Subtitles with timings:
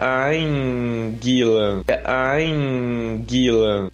[0.00, 1.84] Anguila.
[2.04, 3.90] Anguila.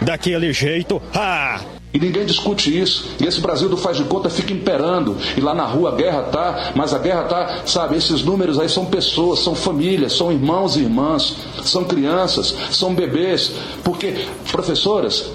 [0.00, 1.60] Daquele jeito, ah!
[1.94, 3.10] E ninguém discute isso.
[3.20, 5.16] E esse Brasil do faz de conta fica imperando.
[5.36, 8.68] E lá na rua a guerra tá, mas a guerra tá, sabe, esses números aí
[8.68, 13.52] são pessoas, são famílias, são irmãos e irmãs, são crianças, são bebês.
[13.84, 15.30] Porque, professoras,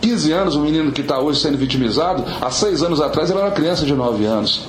[0.00, 3.48] 15 anos, o menino que está hoje sendo vitimizado, há seis anos atrás ele era
[3.48, 4.62] uma criança de 9 anos.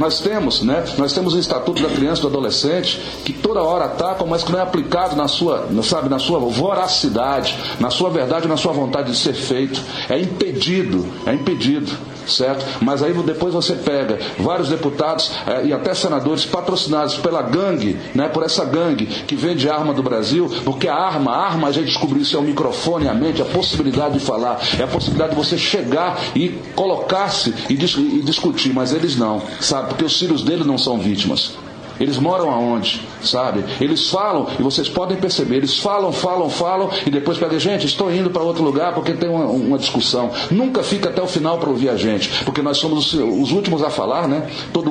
[0.00, 0.82] Nós temos, né?
[0.96, 4.50] Nós temos o Estatuto da Criança e do Adolescente que toda hora ataca, mas que
[4.50, 9.10] não é aplicado na sua, sabe, na sua voracidade, na sua verdade, na sua vontade
[9.10, 9.78] de ser feito.
[10.08, 11.94] É impedido, é impedido
[12.26, 12.64] certo?
[12.80, 18.28] Mas aí depois você pega vários deputados eh, e até senadores patrocinados pela gangue, né,
[18.28, 21.86] por essa gangue que vende arma do Brasil, porque a arma, a arma a gente
[21.86, 25.36] descobriu isso é o microfone, a mente, a possibilidade de falar, é a possibilidade de
[25.36, 29.88] você chegar e colocar-se e, dis e discutir, mas eles não, sabe?
[29.88, 31.52] Porque os filhos deles não são vítimas.
[32.00, 33.62] Eles moram aonde, sabe?
[33.78, 38.10] Eles falam, e vocês podem perceber, eles falam, falam, falam, e depois pedem, gente, estou
[38.10, 40.30] indo para outro lugar porque tem uma, uma, discussão.
[40.50, 43.82] Nunca fica até o final para ouvir a gente, porque nós somos os, os últimos
[43.82, 44.48] a falar, né?
[44.72, 44.90] Todo,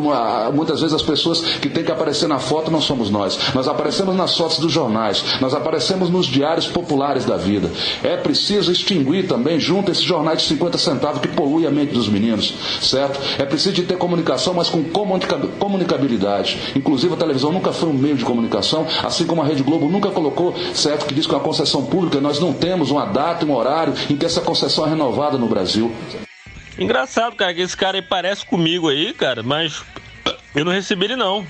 [0.53, 3.39] muitas vezes as pessoas que têm que aparecer na foto não somos nós.
[3.55, 7.71] Nós aparecemos nas fotos dos jornais, nós aparecemos nos diários populares da vida.
[8.03, 12.07] É preciso extinguir também, junto esses jornais de 50 centavos que poluem a mente dos
[12.07, 13.19] meninos, certo?
[13.39, 16.59] É preciso de ter comunicação, mas com comunicabilidade.
[16.75, 19.87] Inclusive, Inclusive, a televisão nunca foi um meio de comunicação, assim como a Rede Globo
[19.87, 23.45] nunca colocou, certo, que diz que é uma concessão pública, nós não temos uma data,
[23.45, 25.95] um horário em que essa concessão é renovada no Brasil.
[26.77, 29.81] Engraçado, cara, que esse cara aí parece comigo aí, cara, mas
[30.53, 31.47] eu não recebi ele não.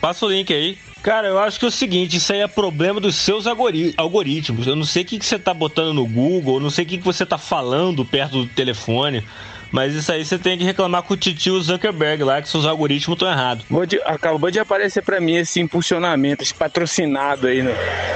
[0.00, 0.76] Passa o link aí.
[1.00, 4.66] Cara, eu acho que é o seguinte, isso aí é problema dos seus algoritmos.
[4.66, 6.88] Eu não sei o que, que você tá botando no Google, eu não sei o
[6.88, 9.24] que, que você tá falando perto do telefone.
[9.70, 13.16] Mas isso aí você tem que reclamar com o titio Zuckerberg lá, que seus algoritmos
[13.16, 13.64] estão errados.
[14.04, 17.70] Acabou de aparecer para mim esse impulsionamento, esse patrocinado aí no,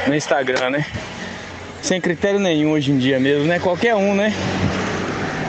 [0.06, 0.86] no Instagram, né?
[1.80, 3.60] Sem critério nenhum hoje em dia mesmo, né?
[3.60, 4.32] Qualquer um, né?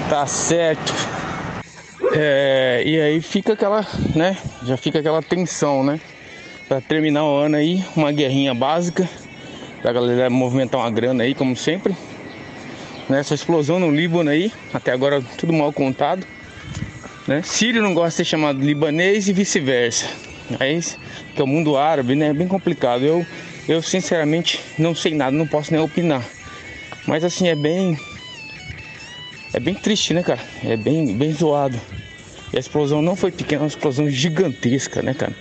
[0.09, 0.93] Tá certo.
[2.13, 3.85] É, e aí fica aquela,
[4.15, 4.37] né?
[4.63, 5.99] Já fica aquela tensão, né?
[6.67, 9.09] Pra terminar o ano aí, uma guerrinha básica.
[9.81, 11.95] Pra galera movimentar uma grana aí, como sempre
[13.09, 13.21] né?
[13.21, 16.25] explosão no Líbano aí, até agora tudo mal contado.
[17.27, 17.41] Né?
[17.43, 20.07] Sírio não gosta de ser chamado libanês e vice-versa.
[20.59, 20.97] Mas
[21.33, 22.27] que é o mundo árabe, né?
[22.27, 23.03] É bem complicado.
[23.03, 23.25] Eu,
[23.67, 26.23] eu sinceramente não sei nada, não posso nem opinar.
[27.07, 27.97] Mas assim é bem,
[29.53, 30.41] é bem triste, né, cara?
[30.63, 31.79] É bem, bem zoado.
[32.53, 35.33] E a explosão não foi pequena, é uma explosão gigantesca, né, cara?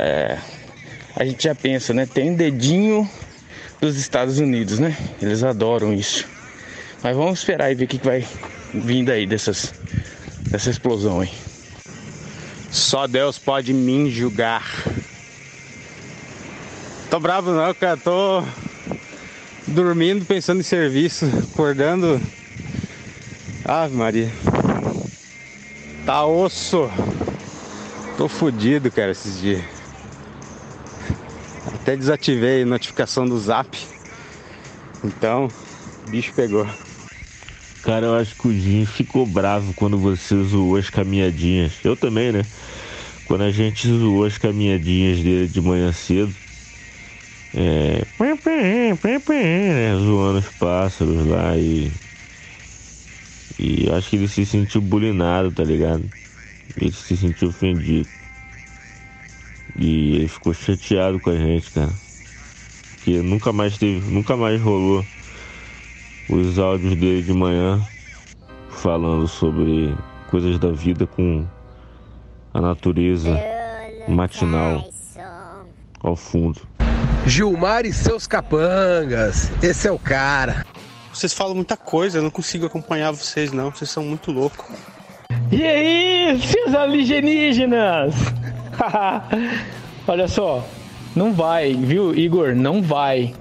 [0.00, 0.38] É,
[1.14, 2.06] a gente já pensa, né?
[2.06, 3.08] Tem dedinho
[3.80, 4.96] dos Estados Unidos, né?
[5.20, 6.35] Eles adoram isso.
[7.02, 8.26] Mas vamos esperar e ver o que, vai
[8.72, 9.72] vindo aí dessas,
[10.50, 11.30] dessa explosão aí.
[12.70, 14.64] Só Deus pode me julgar.
[17.10, 17.96] Tô bravo não, cara.
[17.96, 18.42] Tô
[19.66, 22.20] dormindo, pensando em serviço, acordando.
[23.64, 24.30] Ave Maria.
[26.04, 26.90] Tá osso.
[28.16, 29.64] Tô fudido, cara, esses dias.
[31.74, 33.78] Até desativei a notificação do zap.
[35.02, 35.48] Então,
[36.08, 36.66] bicho pegou.
[37.86, 41.74] Cara, eu acho que o Jim ficou bravo quando você zoou as caminhadinhas.
[41.84, 42.44] Eu também, né?
[43.26, 46.34] Quando a gente zoou as caminhadinhas dele de manhã cedo.
[47.54, 48.04] É.
[49.72, 49.96] Né?
[50.00, 51.88] Zoando os pássaros lá e.
[53.56, 56.02] E acho que ele se sentiu bulinado, tá ligado?
[56.76, 58.08] Ele se sentiu ofendido.
[59.78, 61.92] E ele ficou chateado com a gente, cara.
[62.96, 64.10] Porque nunca mais teve.
[64.10, 65.06] Nunca mais rolou
[66.28, 67.80] os áudios dele de manhã
[68.68, 69.94] falando sobre
[70.28, 71.46] coisas da vida com
[72.52, 73.38] a natureza
[74.08, 74.88] matinal
[76.00, 76.60] ao fundo.
[77.26, 80.64] Gilmar e seus capangas, esse é o cara.
[81.12, 84.66] Vocês falam muita coisa, eu não consigo acompanhar vocês não, vocês são muito loucos.
[85.50, 88.14] E aí, seus alienígenas?
[90.06, 90.64] Olha só,
[91.14, 92.54] não vai, viu, Igor?
[92.54, 93.34] Não vai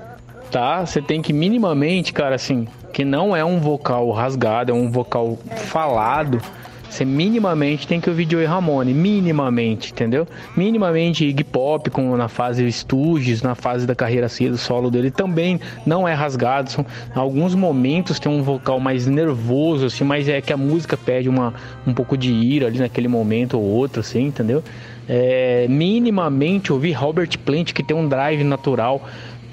[0.55, 0.85] tá?
[0.85, 2.65] Você tem que minimamente, cara, assim,
[2.95, 5.37] que não é um vocal rasgado, é um vocal
[5.67, 6.41] falado.
[6.89, 10.25] Você minimamente tem que ouvir Joey Ramone, minimamente, entendeu?
[10.55, 16.07] Minimamente Iggy Pop, como na fase Stooges, na fase da carreira solo dele, também não
[16.07, 16.71] é rasgado.
[16.71, 21.27] São, alguns momentos tem um vocal mais nervoso, assim, mas é que a música pede
[21.27, 21.53] uma,
[21.85, 24.63] um pouco de ira ali naquele momento ou outro, assim, entendeu?
[25.05, 29.05] É, minimamente ouvir Robert Plant, que tem um drive natural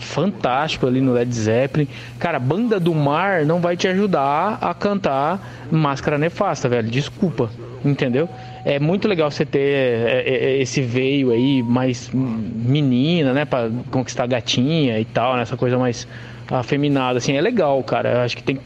[0.04, 1.88] fantástico ali no Led Zeppelin.
[2.19, 6.88] Cara, Banda do Mar não vai te ajudar a cantar Máscara Nefasta, velho.
[6.88, 7.50] Desculpa,
[7.84, 8.28] entendeu?
[8.64, 13.70] É muito legal você ter é, é, é, esse veio aí mais menina, né, para
[13.90, 16.06] conquistar gatinha e tal, né, essa coisa mais
[16.50, 18.12] afeminada, assim, é legal, cara.
[18.12, 18.60] Eu acho que tem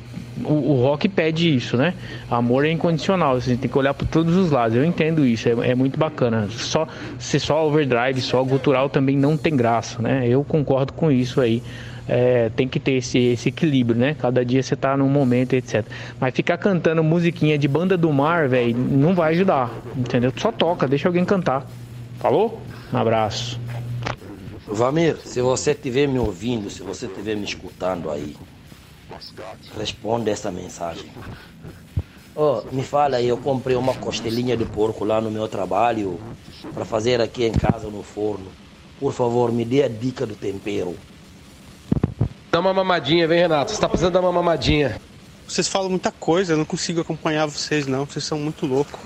[0.45, 1.95] o, o, rock pede isso, né?
[2.31, 4.77] Amor é incondicional, você tem que olhar por todos os lados.
[4.77, 6.49] Eu entendo isso, é, é, muito bacana.
[6.51, 6.87] Só
[7.19, 10.27] ser só overdrive, só gutural também não tem graça, né?
[10.29, 11.63] Eu concordo com isso aí.
[12.09, 14.15] É, tem que ter esse, esse equilíbrio, né?
[14.19, 15.85] Cada dia você tá num momento, etc.
[16.21, 20.33] Mas ficar cantando musiquinha de banda do mar, velho, não vai ajudar, entendeu?
[20.37, 21.67] Só toca, deixa alguém cantar.
[22.21, 22.61] Falou?
[22.93, 23.61] Um abraço.
[24.69, 28.37] Vamir, se você estiver me ouvindo, se você estiver me escutando aí,
[29.77, 31.11] responde essa mensagem.
[32.35, 36.21] Oh, me fala aí, eu comprei uma costelinha de porco lá no meu trabalho
[36.75, 38.47] para fazer aqui em casa no forno.
[39.01, 40.97] Por favor, me dê a dica do tempero.
[42.51, 43.71] Dá uma mamadinha, vem Renato.
[43.71, 45.01] Você tá precisando dar uma mamadinha.
[45.49, 48.99] Vocês falam muita coisa, eu não consigo acompanhar vocês não, vocês são muito loucos.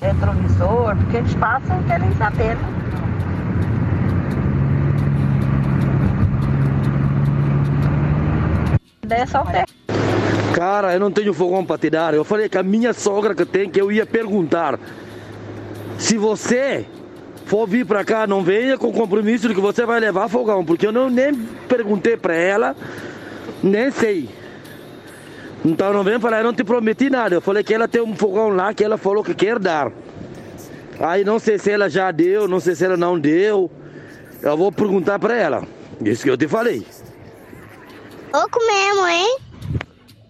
[0.00, 2.99] Retrovisor, porque eles passam e querem saber, né?
[9.10, 9.64] É só pé.
[10.54, 12.14] Cara, eu não tenho fogão para te dar.
[12.14, 14.78] Eu falei que a minha sogra que tem, que eu ia perguntar.
[15.98, 16.86] Se você
[17.46, 20.86] for vir para cá, não venha com compromisso de que você vai levar fogão, porque
[20.86, 21.34] eu não nem
[21.68, 22.76] perguntei para ela,
[23.62, 24.28] nem sei.
[25.64, 27.34] Então não vem falar, eu não te prometi nada.
[27.34, 29.92] Eu falei que ela tem um fogão lá que ela falou que quer dar.
[31.00, 33.70] Aí não sei se ela já deu, não sei se ela não deu.
[34.42, 35.62] Eu vou perguntar para ela.
[36.02, 36.86] Isso que eu te falei.
[38.32, 39.38] Louco mesmo, hein?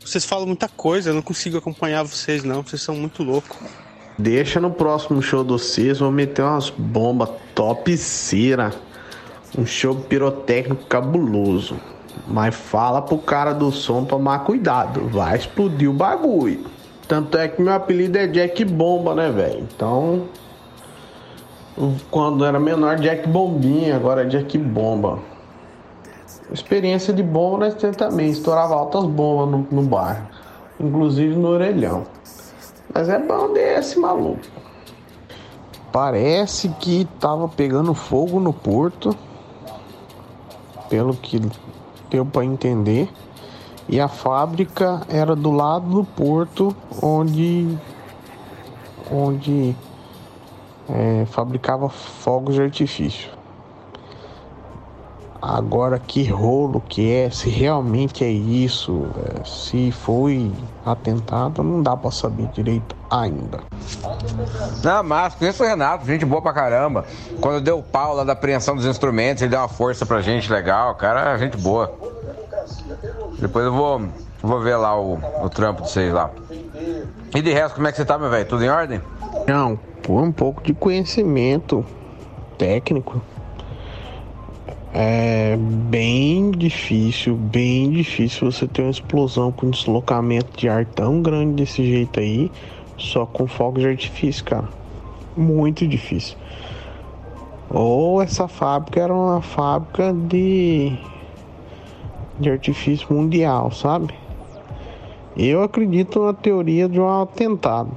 [0.03, 3.59] Vocês falam muita coisa, eu não consigo acompanhar vocês não, vocês são muito loucos.
[4.19, 8.73] Deixa no próximo show do Cis, vou meter umas bombas top cera.
[9.57, 11.77] Um show pirotécnico cabuloso.
[12.27, 16.67] Mas fala pro cara do som tomar cuidado, vai explodir o bagulho.
[17.07, 19.67] Tanto é que meu apelido é Jack Bomba, né, velho?
[19.75, 20.29] Então,
[22.11, 25.19] quando era menor, Jack Bombinha, agora é Jack Bomba.
[26.53, 30.27] Experiência de bomba nós temos também, estourava altas bombas no, no bairro,
[30.81, 32.05] inclusive no orelhão.
[32.93, 34.41] Mas é bom desse maluco.
[35.93, 39.15] Parece que tava pegando fogo no porto,
[40.89, 41.41] pelo que
[42.11, 43.09] deu para entender.
[43.89, 47.77] E a fábrica era do lado do porto onde
[49.11, 49.75] onde
[50.89, 53.40] é, fabricava fogos de artifício.
[55.43, 60.53] Agora, que rolo que é, se realmente é isso, é, se foi
[60.85, 63.61] atentado, não dá para saber direito ainda.
[64.85, 67.07] Não, mas conheço o Renato, gente boa pra caramba.
[67.41, 70.53] Quando deu o pau lá da apreensão dos instrumentos, ele deu uma força pra gente
[70.53, 71.91] legal, cara, gente boa.
[73.39, 74.03] Depois eu vou,
[74.43, 76.31] vou ver lá o, o trampo de vocês lá.
[77.35, 78.47] E de resto, como é que você tá, meu velho?
[78.47, 79.01] Tudo em ordem?
[79.47, 81.83] Não, por um pouco de conhecimento
[82.59, 83.23] técnico
[84.93, 91.63] é bem difícil, bem difícil você ter uma explosão com deslocamento de ar tão grande
[91.63, 92.51] desse jeito aí,
[92.97, 94.69] só com fogos de artifício, cara.
[95.37, 96.37] Muito difícil.
[97.69, 100.93] Ou essa fábrica era uma fábrica de
[102.41, 104.15] de artifício mundial, sabe?
[105.37, 107.93] Eu acredito na teoria de um atentado.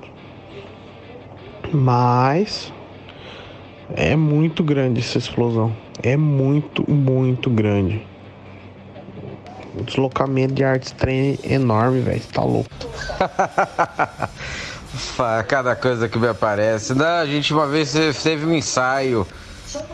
[1.72, 2.72] Mas
[3.96, 5.83] é muito grande essa explosão.
[6.04, 8.06] É muito, muito grande.
[9.74, 12.22] O deslocamento de arte trem é enorme, velho.
[12.32, 12.70] Tá louco.
[15.48, 16.94] Cada coisa que me aparece.
[16.94, 19.26] Não, a gente uma vez teve um ensaio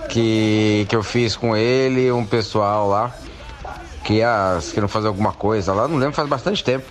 [0.10, 3.16] que, que eu fiz com ele, um pessoal lá,
[4.04, 6.86] que ia queriam fazer alguma coisa lá, não lembro, faz bastante tempo.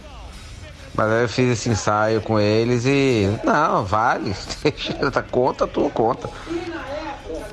[0.94, 3.28] Mas aí eu fiz esse ensaio com eles e.
[3.44, 4.34] Não, vale.
[4.62, 4.94] Deixa,
[5.30, 6.30] conta, tua conta.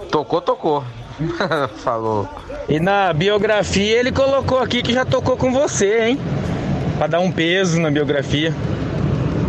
[0.09, 0.83] Tocou, tocou.
[1.77, 2.27] Falou.
[2.67, 6.19] E na biografia ele colocou aqui que já tocou com você, hein?
[6.97, 8.53] Pra dar um peso na biografia.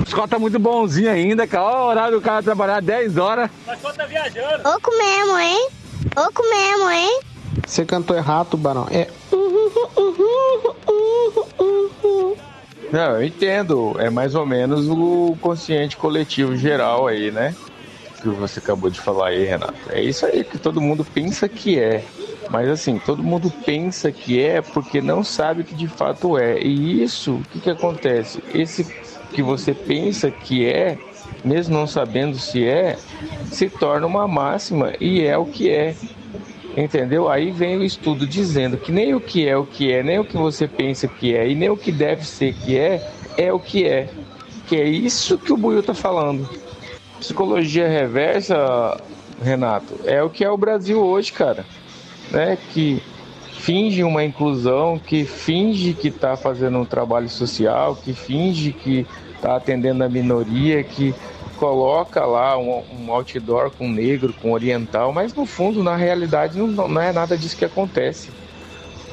[0.04, 1.64] O Scott tá muito bonzinho ainda, cara.
[1.64, 3.50] Olha o horário do cara trabalhar 10 horas.
[3.66, 4.68] Mas quando tá viajando.
[4.68, 5.68] Oco mesmo, hein?
[6.16, 7.20] Oco mesmo, hein?
[7.66, 8.86] Você cantou errado, Tubarão.
[8.90, 9.08] É.
[12.92, 13.96] Não, eu entendo.
[13.98, 17.54] É mais ou menos o consciente coletivo geral aí, né?
[18.32, 19.74] Que você acabou de falar aí, Renato.
[19.90, 22.04] É isso aí que todo mundo pensa que é.
[22.50, 26.60] Mas assim, todo mundo pensa que é porque não sabe que de fato é.
[26.60, 28.42] E isso, o que, que acontece?
[28.54, 28.84] Esse
[29.32, 30.98] que você pensa que é,
[31.44, 32.96] mesmo não sabendo se é,
[33.50, 35.94] se torna uma máxima e é o que é.
[36.76, 37.28] Entendeu?
[37.28, 40.24] Aí vem o estudo dizendo que nem o que é o que é, nem o
[40.24, 43.58] que você pensa que é, e nem o que deve ser que é, é o
[43.58, 44.08] que é.
[44.66, 46.48] Que é isso que o Buiu tá falando.
[47.18, 49.00] Psicologia reversa,
[49.42, 51.64] Renato, é o que é o Brasil hoje, cara.
[52.30, 52.58] Né?
[52.72, 53.02] Que
[53.58, 59.56] finge uma inclusão, que finge que está fazendo um trabalho social, que finge que está
[59.56, 61.14] atendendo a minoria, que
[61.56, 66.88] coloca lá um, um, outdoor com negro, com oriental, mas no fundo, na realidade, não,
[66.88, 68.30] não é nada disso que acontece.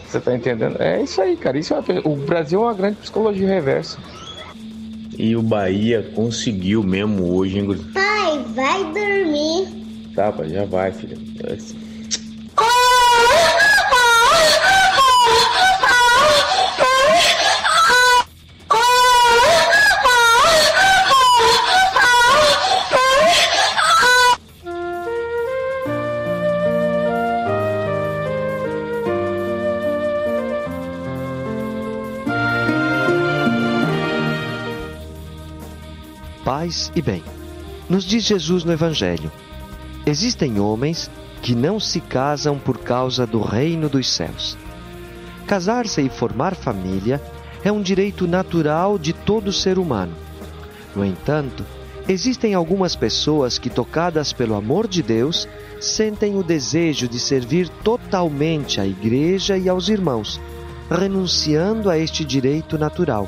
[0.05, 0.79] Você tá entendendo?
[0.79, 1.57] É isso aí, cara.
[1.57, 3.97] Isso é, o Brasil é uma grande psicologia reversa.
[5.17, 9.67] E o Bahia conseguiu mesmo hoje, hein, Pai, vai dormir.
[10.15, 11.17] Tá, pai, já vai, filha.
[36.73, 37.23] Paz e bem.
[37.87, 39.31] Nos diz Jesus no Evangelho:
[40.05, 41.09] existem homens
[41.41, 44.57] que não se casam por causa do reino dos céus.
[45.45, 47.21] Casar-se e formar família
[47.63, 50.13] é um direito natural de todo ser humano.
[50.95, 51.65] No entanto,
[52.07, 55.47] existem algumas pessoas que, tocadas pelo amor de Deus,
[55.81, 60.39] sentem o desejo de servir totalmente à Igreja e aos irmãos,
[60.89, 63.27] renunciando a este direito natural.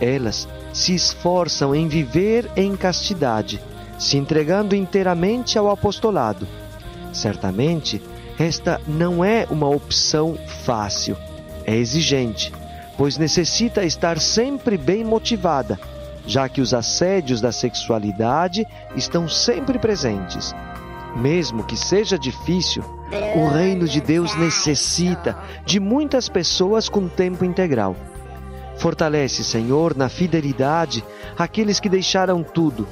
[0.00, 3.60] Elas se esforçam em viver em castidade,
[3.98, 6.46] se entregando inteiramente ao apostolado.
[7.12, 8.02] Certamente,
[8.38, 11.16] esta não é uma opção fácil,
[11.64, 12.52] é exigente,
[12.96, 15.78] pois necessita estar sempre bem motivada,
[16.26, 20.54] já que os assédios da sexualidade estão sempre presentes.
[21.14, 22.82] Mesmo que seja difícil,
[23.36, 25.36] o reino de Deus necessita
[25.66, 27.94] de muitas pessoas com tempo integral.
[28.82, 31.04] Fortalece, Senhor, na fidelidade
[31.38, 32.88] aqueles que deixaram tudo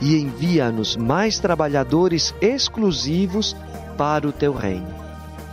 [0.00, 3.54] e envia-nos mais trabalhadores exclusivos
[3.98, 4.88] para o teu reino.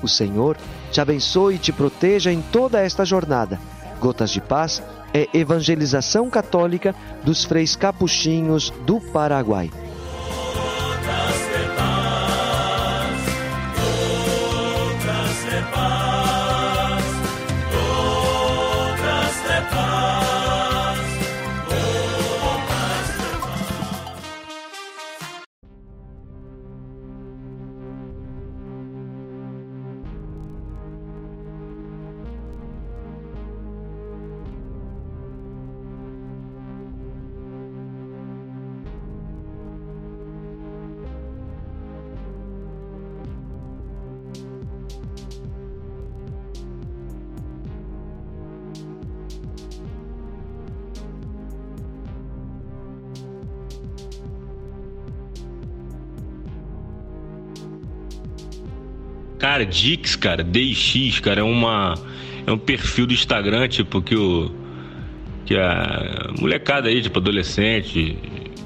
[0.02, 0.56] O Senhor
[0.90, 3.60] te abençoe e te proteja em toda esta jornada.
[4.00, 4.82] Gotas de Paz
[5.14, 9.70] é evangelização católica dos freis capuchinhos do Paraguai.
[59.44, 61.96] Cara, Dix, cara, DX, cara, é uma
[62.48, 64.50] é um perfil do Instagram, tipo que o
[65.46, 68.18] que a molecada aí, tipo adolescente,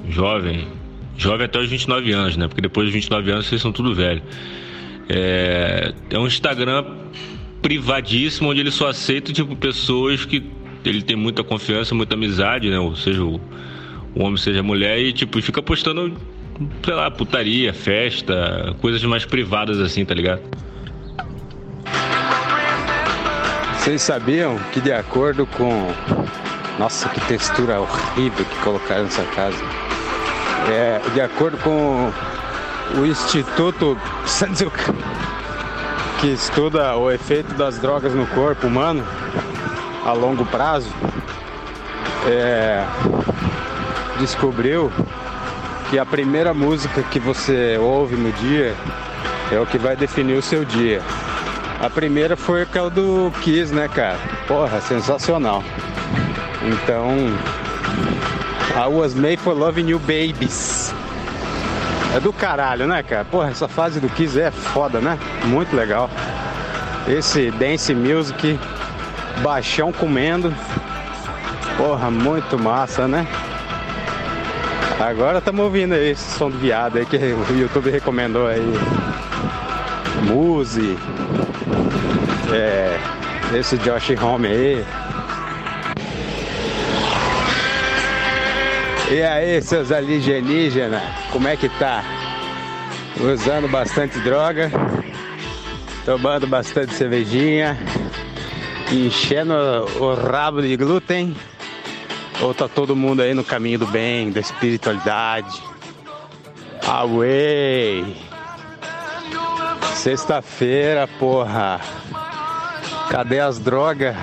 [0.08, 0.68] jovem,
[1.16, 2.46] jovem até os 29 anos, né?
[2.46, 4.22] Porque depois dos 29 anos vocês são tudo velho.
[5.08, 6.84] É, é um Instagram
[7.60, 10.44] privadíssimo onde ele só aceita tipo pessoas que
[10.84, 12.78] ele tem muita confiança, muita amizade, né?
[12.78, 13.40] Ou seja, o,
[14.14, 16.16] o homem seja a mulher e tipo fica postando
[16.84, 20.67] sei lá, putaria, festa, coisas mais privadas assim, tá ligado?
[23.88, 25.90] Vocês sabiam que de acordo com.
[26.78, 29.56] Nossa, que textura horrível que colocaram nessa casa.
[30.70, 32.12] É, de acordo com
[33.00, 34.94] o Instituto Sanzuka,
[36.20, 39.02] que estuda o efeito das drogas no corpo humano
[40.04, 40.92] a longo prazo,
[42.26, 42.84] é,
[44.18, 44.92] descobriu
[45.88, 48.74] que a primeira música que você ouve no dia
[49.50, 51.00] é o que vai definir o seu dia.
[51.80, 54.18] A primeira foi aquela do Kiss, né, cara?
[54.48, 55.62] Porra, sensacional.
[56.62, 57.08] Então,
[58.74, 60.92] I was made for loving you babies.
[62.16, 63.24] É do caralho, né, cara?
[63.24, 65.16] Porra, essa fase do Kiss é foda, né?
[65.44, 66.10] Muito legal.
[67.06, 68.58] Esse dance music,
[69.40, 70.52] baixão comendo.
[71.76, 73.24] Porra, muito massa, né?
[74.98, 78.74] Agora estamos ouvindo aí esse som do viado aí que o YouTube recomendou aí.
[80.24, 80.98] Muse.
[82.52, 82.98] É,
[83.56, 84.84] esse Josh Home aí.
[89.10, 92.04] E aí, seus alienígenas, como é que tá?
[93.20, 94.70] Usando bastante droga
[96.08, 97.78] tomando bastante cervejinha,
[98.90, 99.52] enchendo
[100.00, 101.36] o rabo de glúten.
[102.40, 105.62] Ou tá todo mundo aí no caminho do bem, da espiritualidade?
[106.86, 108.16] Away!
[109.96, 111.78] Sexta-feira, porra!
[113.10, 114.14] Cadê as drogas?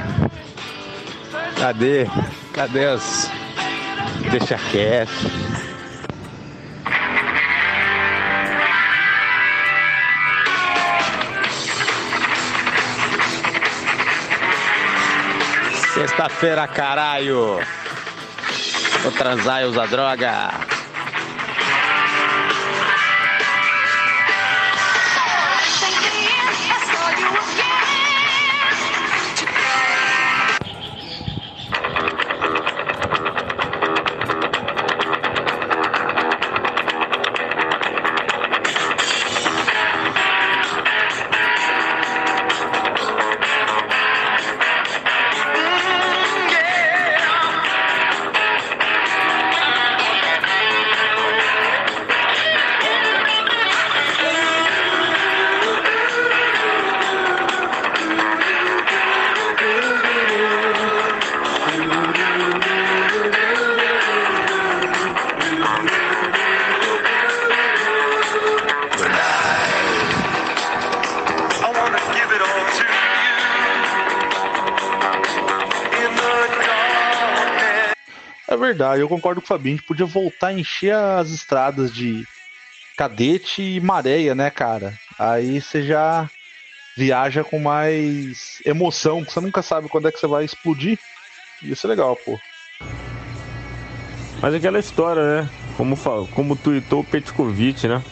[1.59, 2.07] Cadê?
[2.53, 3.31] Cadê as.
[4.31, 5.11] Deixa quieto.
[15.93, 17.59] Sexta-feira, caralho!
[19.01, 20.64] Vou transar e usar droga.
[78.85, 79.75] Verdade, eu concordo com o Fabinho.
[79.75, 82.23] A gente podia voltar a encher as estradas de
[82.95, 84.93] cadete e maréia, né, cara?
[85.17, 86.29] Aí você já
[86.95, 90.99] viaja com mais emoção, você nunca sabe quando é que você vai explodir.
[91.63, 92.39] Isso é legal, pô.
[94.39, 95.49] Mas aquela história, né?
[95.75, 98.03] Como, como tuitou o Petkovic, né?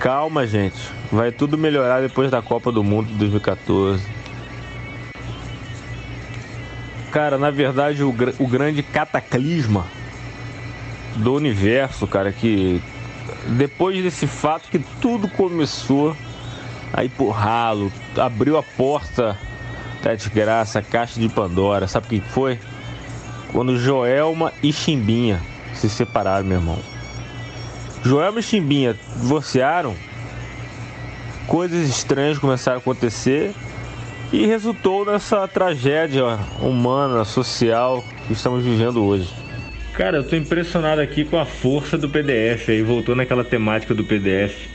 [0.00, 0.78] Calma, gente.
[1.12, 4.04] Vai tudo melhorar depois da Copa do Mundo de 2014.
[7.14, 9.86] Cara, na verdade, o, o grande cataclisma
[11.14, 12.82] do universo, cara, que
[13.50, 16.16] depois desse fato que tudo começou
[16.92, 19.38] a ir por ralo, abriu a porta
[20.02, 22.58] da desgraça, a caixa de Pandora, sabe o que foi?
[23.52, 25.40] Quando Joelma e Chimbinha
[25.72, 26.80] se separaram, meu irmão.
[28.02, 29.94] Joelma e Chimbinha divorciaram,
[31.46, 33.54] coisas estranhas começaram a acontecer
[34.34, 36.24] e resultou nessa tragédia
[36.60, 39.28] humana, social que estamos vivendo hoje.
[39.92, 44.02] Cara, eu tô impressionado aqui com a força do PDF aí, voltou naquela temática do
[44.02, 44.68] PDF.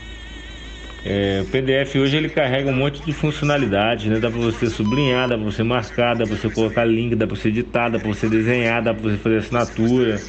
[1.04, 4.18] É, o PDF hoje ele carrega um monte de funcionalidades, né?
[4.18, 7.36] Dá pra você sublinhar, dá pra você marcar, dá pra você colocar link, dá pra
[7.36, 10.22] você editar, dá pra você desenhar, dá pra você fazer assinatura.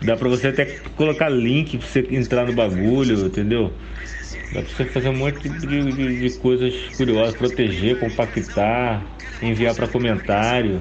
[0.00, 0.64] Dá pra você até
[0.96, 3.72] colocar link pra você entrar no bagulho, entendeu?
[4.50, 9.02] Dá pra você fazer um monte de, de- de coisas curiosas, proteger, compactar,
[9.42, 10.80] enviar pra comentário,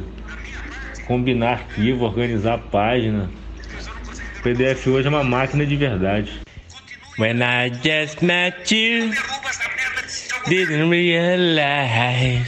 [1.05, 3.29] combinar arquivo, organizar a página.
[4.39, 6.31] O PDF hoje é uma máquina de verdade.
[7.19, 9.11] When I just met you,
[10.47, 12.47] didn't realize.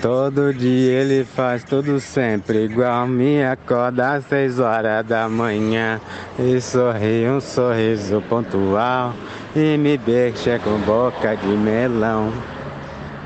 [0.00, 3.06] Todo dia ele faz tudo sempre igual.
[3.06, 6.00] Me acorda às seis horas da manhã
[6.38, 9.14] e sorri um sorriso pontual
[9.54, 12.32] e me beija com boca de melão.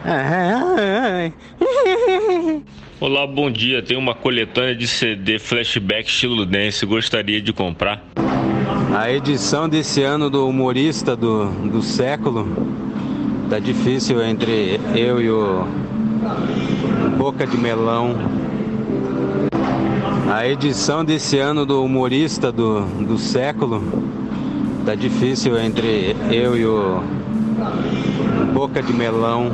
[0.05, 2.63] Ai, ai.
[2.99, 3.83] Olá, bom dia.
[3.83, 6.85] Tem uma coletânea de CD flashback estilo dance.
[6.85, 8.03] Gostaria de comprar?
[8.97, 12.49] A edição desse ano do humorista do, do século
[13.49, 15.65] tá difícil entre eu e o
[17.17, 18.17] Boca de Melão.
[20.33, 23.81] A edição desse ano do humorista do, do século
[24.87, 27.03] tá difícil entre eu e o
[28.55, 29.51] Boca de Melão.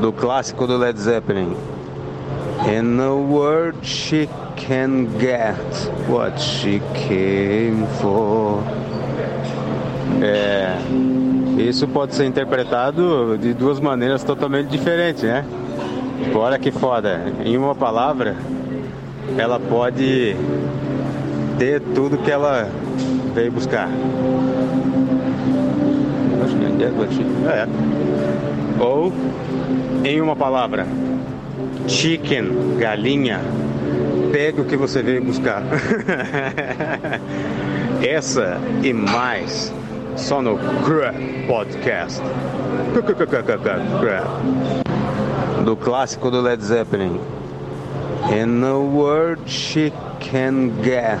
[0.00, 1.54] Do clássico do Led Zeppelin.
[2.66, 5.54] In a word she can get
[6.08, 8.62] what she came for.
[10.22, 10.78] É,
[11.58, 15.44] isso pode ser interpretado de duas maneiras totalmente diferentes, né?
[16.24, 17.20] Tipo, olha que foda.
[17.44, 18.34] Em uma palavra,
[19.36, 20.34] ela pode
[21.60, 22.70] ter tudo que ela
[23.34, 23.86] veio buscar.
[26.42, 26.68] Acho que é
[27.52, 27.68] É.
[28.82, 29.12] Ou,
[30.02, 30.86] em uma palavra,
[31.86, 33.40] chicken, galinha,
[34.32, 35.62] pegue o que você veio buscar.
[38.02, 39.70] Essa e mais
[40.16, 42.22] só no Crap Podcast.
[45.62, 47.20] Do clássico do Led Zeppelin.
[48.28, 51.18] In a word she can get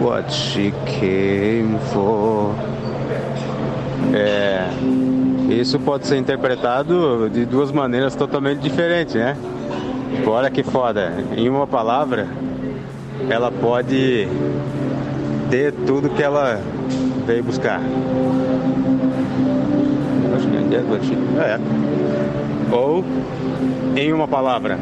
[0.00, 2.54] what she came for.
[4.14, 4.66] É,
[5.48, 9.34] Isso pode ser interpretado de duas maneiras totalmente diferentes, né?
[10.14, 11.12] Tipo, olha que foda.
[11.36, 12.26] Em uma palavra,
[13.30, 14.28] ela pode
[15.50, 16.60] ter tudo que ela
[17.26, 17.80] veio buscar.
[21.40, 21.58] É.
[22.70, 23.02] Ou,
[23.96, 24.78] em uma palavra,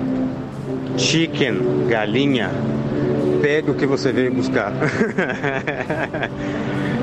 [0.97, 2.51] chicken, galinha,
[3.43, 4.73] pegue o que você veio buscar.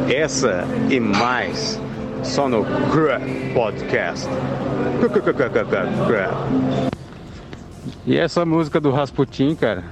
[0.09, 1.79] Essa e mais
[2.23, 3.23] só no Crap
[3.53, 4.27] Podcast.
[8.05, 9.83] E essa música do Rasputin, cara?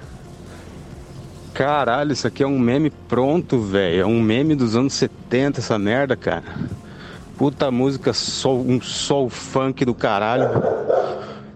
[1.53, 4.01] Caralho, isso aqui é um meme pronto, velho.
[4.01, 6.43] É um meme dos anos 70, essa merda, cara.
[7.37, 10.49] Puta música, soul, um soul funk do caralho.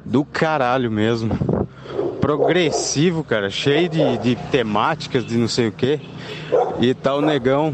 [0.04, 1.38] Do caralho mesmo.
[2.26, 3.52] Progressivo, cara.
[3.52, 6.02] Cheio de, de temáticas de não sei o que.
[6.82, 7.72] E tá o negão.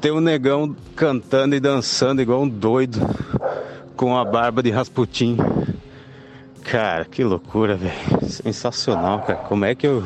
[0.00, 3.00] Tem o negão cantando e dançando igual um doido.
[3.96, 5.36] Com a barba de Rasputin.
[6.62, 7.92] Cara, que loucura, velho.
[8.28, 9.40] Sensacional, cara.
[9.40, 10.04] Como é que eu.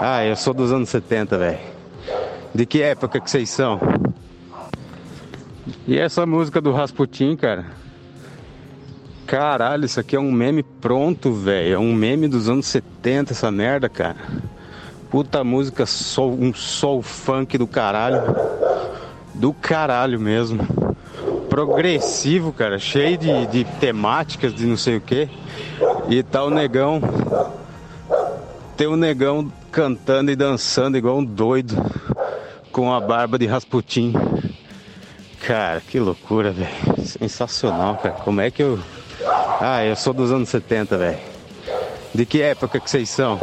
[0.00, 1.60] Ah, eu sou dos anos 70, velho.
[2.52, 3.78] De que época que vocês são?
[5.86, 7.83] E essa música do Rasputin, cara?
[9.34, 11.74] Caralho, isso aqui é um meme pronto, velho.
[11.74, 14.14] É um meme dos anos 70, essa merda, cara.
[15.10, 15.82] Puta música,
[16.20, 18.22] um soul funk do caralho.
[19.34, 20.64] Do caralho mesmo.
[21.50, 22.78] Progressivo, cara.
[22.78, 25.28] Cheio de, de temáticas de não sei o que.
[26.08, 27.00] E tá o negão.
[28.76, 31.74] Tem o negão cantando e dançando igual um doido.
[32.70, 34.12] Com a barba de Rasputin.
[35.44, 37.04] Cara, que loucura, velho.
[37.04, 38.14] Sensacional, cara.
[38.14, 38.78] Como é que eu.
[39.66, 41.18] Ah, eu sou dos anos 70, velho.
[42.14, 43.38] De que época que vocês são?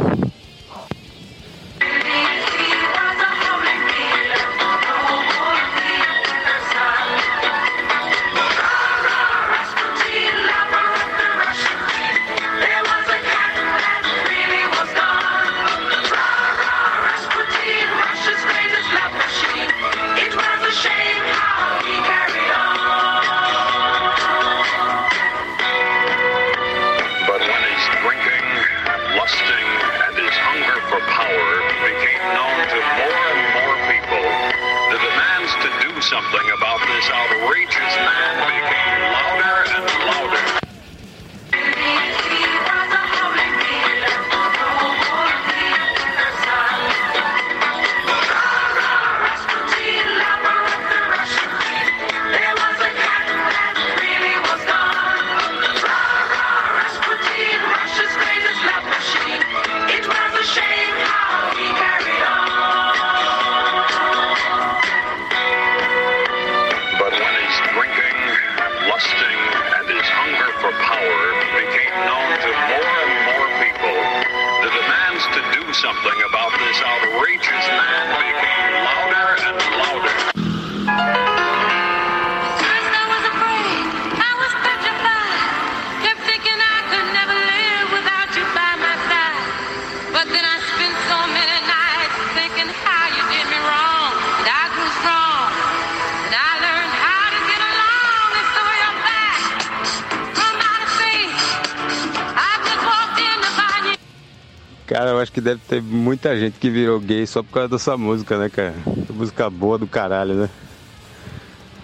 [105.42, 108.74] Deve ter muita gente que virou gay só por causa dessa música, né, cara?
[109.10, 110.50] Música boa do caralho, né?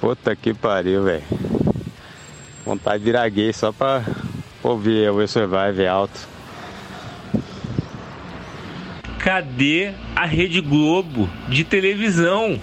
[0.01, 1.25] Puta que pariu, velho.
[2.64, 4.05] Vontade de virar gay só pra
[4.62, 6.29] ouvir o Survive alto.
[9.18, 12.59] Cadê a Rede Globo de televisão?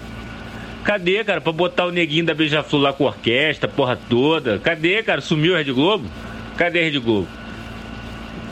[0.83, 4.59] Cadê, cara, pra botar o neguinho da Beija-Flor lá com orquestra, porra toda?
[4.59, 5.19] Cadê, cara?
[5.19, 6.07] Sumiu a Rede Globo?
[6.55, 7.27] Cadê a Rede Globo?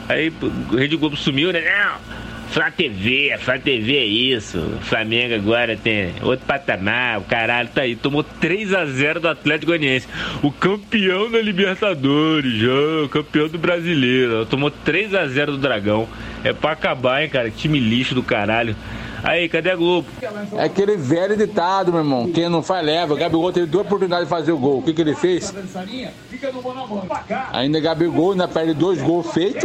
[0.08, 0.32] Aí
[0.76, 1.60] Rede Globo sumiu, né?
[1.60, 2.13] Não,
[2.50, 4.58] Flá TV, Flá TV é isso.
[4.58, 7.96] O Flamengo agora tem outro patamar, o caralho tá aí.
[7.96, 10.06] Tomou 3 a 0 do Atlético Goianiense.
[10.42, 12.62] O campeão da Libertadores,
[13.04, 14.46] o campeão do brasileiro.
[14.46, 16.08] Tomou 3 a 0 do Dragão.
[16.44, 17.50] É pra acabar, hein, cara?
[17.50, 18.76] Time lixo do caralho.
[19.24, 20.06] Aí, cadê a Globo?
[20.58, 22.30] É aquele velho ditado, meu irmão.
[22.30, 23.14] Quem não faz, leva.
[23.14, 24.78] O Gabigol teve duas oportunidades de fazer o gol.
[24.80, 25.52] O que, que ele fez?
[27.50, 29.64] Ainda Gabigol ainda perde dois gols feitos.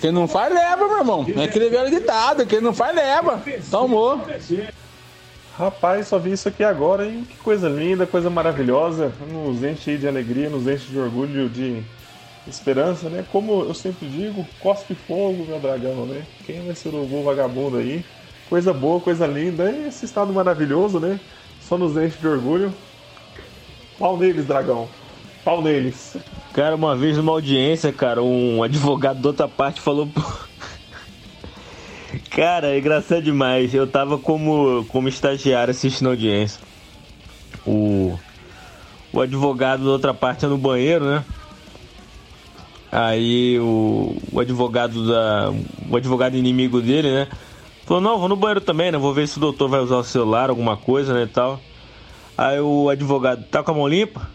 [0.00, 1.26] Quem não faz, leva, meu irmão.
[1.36, 2.44] É aquele velho ditado.
[2.44, 3.40] Quem não faz, leva.
[3.70, 4.20] Tomou.
[5.56, 7.24] Rapaz, só vi isso aqui agora, hein?
[7.28, 9.12] Que coisa linda, coisa maravilhosa.
[9.30, 11.84] Nos enche de alegria, nos enche de orgulho, de
[12.48, 13.24] esperança, né?
[13.30, 16.22] Como eu sempre digo, cospe fogo, meu dragão, né?
[16.46, 18.04] Quem vai ser o gol vagabundo aí?
[18.50, 19.70] Coisa boa, coisa linda.
[19.70, 21.20] E esse estado maravilhoso, né?
[21.60, 22.74] Só nos enche de orgulho.
[23.96, 24.88] Pau neles, dragão.
[25.44, 26.16] Pau neles.
[26.52, 30.08] Cara, uma vez numa audiência, cara, um advogado da outra parte falou.
[32.28, 33.72] Cara, é engraçado demais.
[33.72, 36.60] Eu tava como, como estagiário assistindo a audiência.
[37.64, 38.18] O,
[39.12, 41.24] o advogado da outra parte é no banheiro, né?
[42.90, 45.52] Aí o, o advogado da.
[45.88, 47.28] O advogado inimigo dele, né?
[47.84, 48.98] Falou, não, vou no banheiro também, né?
[48.98, 51.24] Vou ver se o doutor vai usar o celular, alguma coisa, né?
[51.24, 51.60] E tal.
[52.36, 54.28] Aí o advogado, tá com a mão limpa?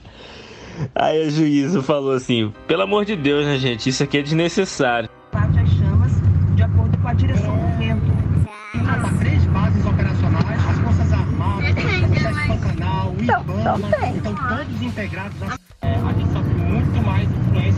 [0.95, 3.89] Aí o juízo falou assim: pelo amor de Deus, né, gente?
[3.89, 5.09] Isso aqui é desnecessário.
[5.33, 6.13] às chamas
[6.55, 8.13] de acordo com a direção do vento.
[8.89, 15.62] Há três bases operacionais, as Forças Armadas, o Pantanal, o IBAMA, estão todos integrados.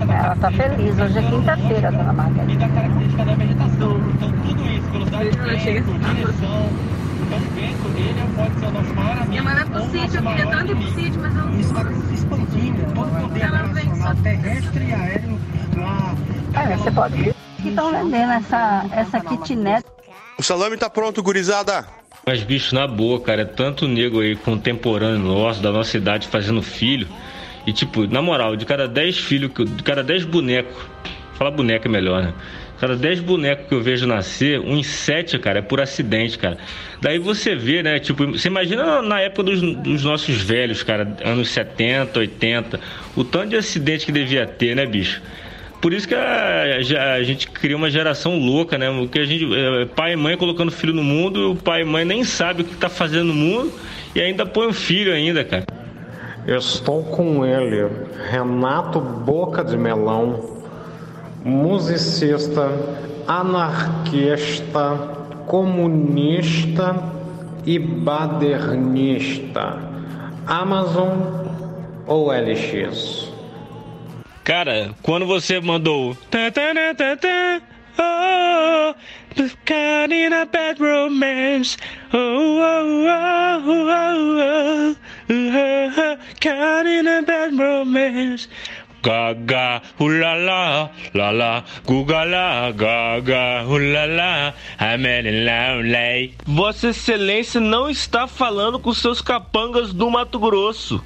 [0.08, 2.52] Ela tá feliz, hoje é quinta-feira, dona Margarida.
[2.52, 4.10] e da característica da vegetação.
[4.14, 6.70] Então tudo isso, velocidade de vento, direção.
[7.22, 9.28] Então o vento, ele pode ser o nosso maior amigo.
[9.28, 11.60] Minha mãe vai pro ou sítio, eu queria tanto ir pro sítio, mas eu não
[11.60, 15.38] Isso está se expandindo, todo o poder operacional terrestre e aéreo
[15.76, 16.14] lá.
[16.54, 17.34] É, você pode ir.
[17.62, 19.84] Que estão vendendo essa, essa kitnet.
[20.38, 21.86] O salame tá pronto, gurizada.
[22.26, 26.62] Mas, bicho, na boa, cara, é tanto nego aí contemporâneo nosso, da nossa idade, fazendo
[26.62, 27.06] filho.
[27.66, 30.74] E, tipo, na moral, de cada 10 filhos, de cada 10 bonecos,
[31.34, 32.32] falar boneco é melhor, né?
[32.78, 36.58] Cada 10 bonecos que eu vejo nascer, uns 7, cara, é por acidente, cara.
[37.00, 37.98] Daí você vê, né?
[37.98, 42.80] Tipo, você imagina na época dos, dos nossos velhos, cara, anos 70, 80,
[43.16, 45.22] o tanto de acidente que devia ter, né, bicho?
[45.80, 48.90] Por isso que a, já- a gente cria uma geração louca, né?
[48.90, 52.04] Porque a gente, é, pai e mãe colocando filho no mundo, o pai e mãe
[52.04, 53.72] nem sabe o que tá fazendo no mundo
[54.14, 55.64] e ainda põe um filho ainda, cara.
[56.46, 57.88] Estou com ele,
[58.30, 60.62] Renato Boca de Melão,
[61.42, 62.70] musicista,
[63.26, 64.98] anarquista,
[65.46, 67.02] comunista
[67.64, 69.78] e badernista.
[70.46, 71.46] Amazon
[72.06, 73.32] ou LX?
[74.44, 76.14] Cara, quando você mandou.
[76.30, 77.16] Tá, tá, tá,
[77.98, 78.94] oh,
[80.12, 81.78] in a bad romance.
[82.12, 84.96] Oh, oh, oh, oh, oh, oh,
[86.40, 88.48] caught in a bad romance.
[89.02, 96.34] Gaga, ulala, la la, gugala, gaga, ulala, I'm in lonely.
[96.46, 101.04] Vossa Excelência não está falando com seus capangas do Mato Grosso.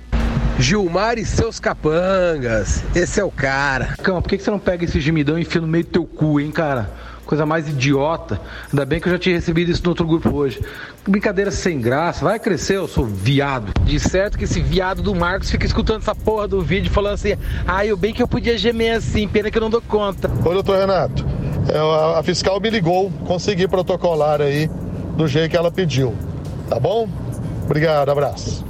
[0.61, 2.85] Gilmar e seus capangas.
[2.95, 3.95] Esse é o cara.
[4.03, 6.05] Cão, por que que você não pega esse gemidão e enfia no meio do teu
[6.05, 6.91] cu, hein, cara?
[7.29, 8.41] Coisa mais idiota.
[8.73, 10.63] Ainda bem que eu já tinha recebido isso no outro grupo hoje.
[11.07, 12.25] Brincadeira sem graça.
[12.25, 13.71] Vai crescer, eu sou viado.
[13.85, 17.37] De certo que esse viado do Marcos fica escutando essa porra do vídeo falando assim:
[17.67, 20.27] ai, o bem que eu podia gemer assim, pena que eu não dou conta.
[20.43, 21.23] Ô, doutor Renato,
[21.69, 24.71] é, a, fiscal me ligou, consegui protocolar aí
[25.15, 26.15] do jeito que ela pediu.
[26.67, 27.07] Tá bom?
[27.67, 28.65] Obrigado, abraço.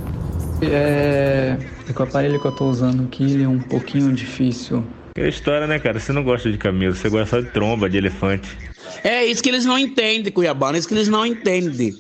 [0.63, 1.57] É,
[1.89, 4.83] é o aparelho que eu tô usando aqui ele é um pouquinho difícil.
[5.19, 5.99] Que história, né, cara?
[5.99, 8.57] Você não gosta de camelo, você gosta só de tromba, de elefante.
[9.03, 10.77] É isso que eles não entendem, Cuiabano.
[10.77, 11.93] É isso que eles não entendem.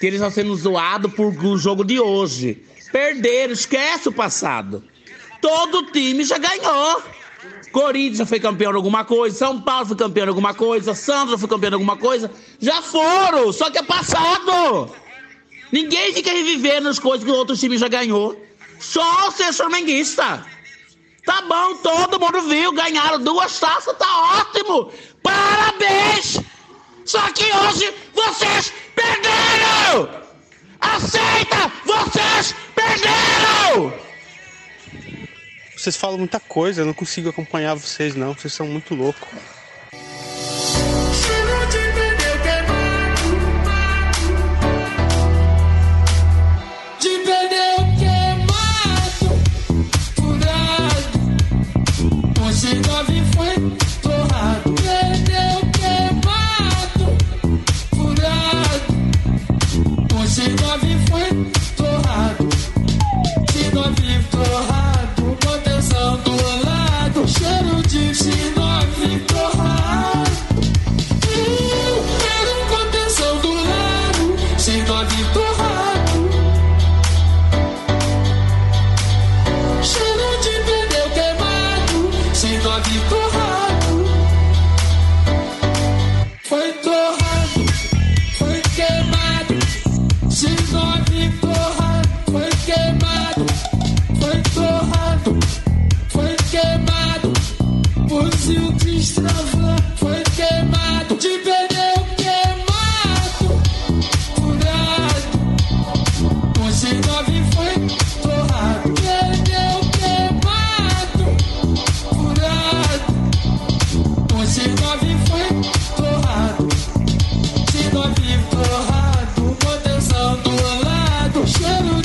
[0.00, 2.62] Que eles estão sendo zoados por o jogo de hoje.
[2.90, 4.82] Perderam, esquece o passado.
[5.42, 7.02] Todo time já ganhou.
[7.70, 11.32] Corinthians já foi campeão de alguma coisa, São Paulo foi campeão de alguma coisa, Santos
[11.32, 12.30] já foi campeão de alguma coisa.
[12.58, 14.90] Já foram, só que é passado.
[15.70, 18.42] Ninguém fica revivendo as coisas que o outro time já ganhou.
[18.80, 20.46] Só ser flamenguista.
[21.28, 24.90] Tá bom, todo mundo viu, ganharam duas taças, tá ótimo!
[25.22, 26.40] Parabéns!
[27.04, 30.08] Só que hoje vocês perderam!
[30.80, 31.70] Aceita!
[31.84, 33.92] Vocês perderam!
[35.76, 39.28] Vocês falam muita coisa, eu não consigo acompanhar vocês não, vocês são muito loucos.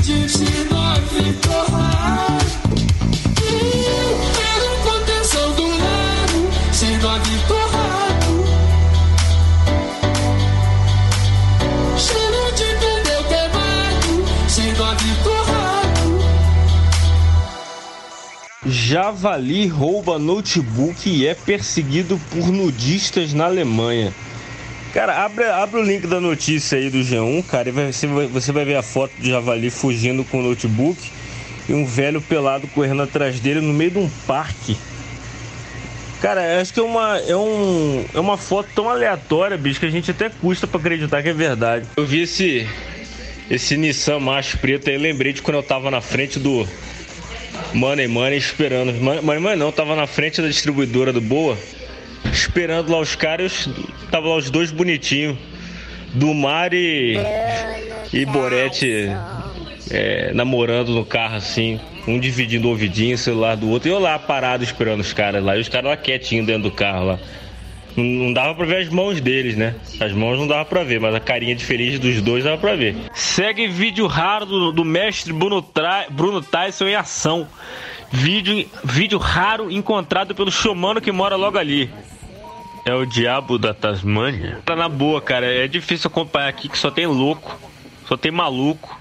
[0.04, 2.54] 19 torradas.
[4.84, 6.50] Contenção do lado.
[6.74, 7.64] Cheiro de pneu.
[18.66, 24.14] Javali rouba notebook e é perseguido por nudistas na Alemanha.
[24.94, 28.28] Cara, abre, abre o link da notícia aí do G1, cara, e vai, você, vai,
[28.28, 31.00] você vai ver a foto do Javali fugindo com o notebook
[31.68, 34.78] e um velho pelado correndo atrás dele no meio de um parque.
[36.22, 39.90] Cara, acho que é uma, é, um, é uma foto tão aleatória, bicho, que a
[39.90, 41.88] gente até custa pra acreditar que é verdade.
[41.98, 42.68] Eu vi esse,
[43.50, 46.68] esse Nissan macho preto aí, lembrei de quando eu tava na frente do
[47.74, 48.94] Money Money esperando.
[48.94, 51.58] Money Money não, tava na frente da distribuidora do Boa,
[52.32, 53.70] esperando lá os caras,
[54.12, 55.38] tava lá os dois bonitinhos,
[56.14, 57.18] do Mar e,
[58.12, 59.10] e Borete
[59.90, 64.00] é, namorando no carro assim, um dividindo o ouvidinho, o celular do outro, e eu
[64.00, 67.20] lá parado esperando os caras lá, e os caras lá quietinhos dentro do carro lá.
[67.96, 69.76] Não, não dava pra ver as mãos deles, né?
[70.00, 72.76] As mãos não dava pra ver, mas a carinha de feliz dos dois dava pra
[72.76, 72.96] ver.
[73.14, 76.08] Segue vídeo raro do, do mestre Bruno, Tra...
[76.10, 77.48] Bruno Tyson em ação.
[78.16, 81.90] Vídeo, vídeo raro encontrado pelo xamano que mora logo ali.
[82.86, 84.62] É o diabo da Tasmânia?
[84.64, 85.48] Tá na boa, cara.
[85.48, 87.58] É difícil acompanhar aqui que só tem louco,
[88.08, 89.00] só tem maluco.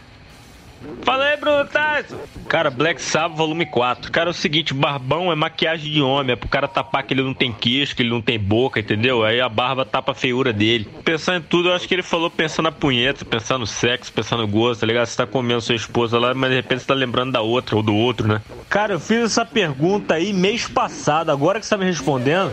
[1.02, 2.16] Fala aí, Bruno Tyson.
[2.48, 4.12] Cara, Black Sabbath volume 4.
[4.12, 7.22] Cara, é o seguinte, barbão é maquiagem de homem, é pro cara tapar que ele
[7.22, 9.24] não tem queixo, que ele não tem boca, entendeu?
[9.24, 10.88] Aí a barba tapa a feiura dele.
[11.04, 14.42] Pensando em tudo, eu acho que ele falou pensando na punheta, pensando no sexo, pensando
[14.42, 15.06] no gosto, tá ligado?
[15.06, 17.82] Você tá comendo sua esposa lá, mas de repente você tá lembrando da outra ou
[17.82, 18.40] do outro, né?
[18.68, 22.52] Cara, eu fiz essa pergunta aí mês passado, agora que você tá me respondendo.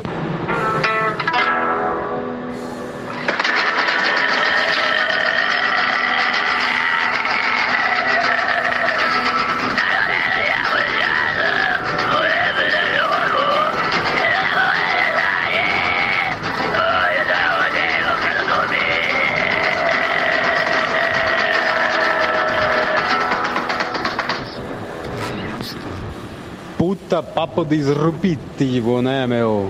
[27.60, 29.70] Papo disruptivo, né, meu?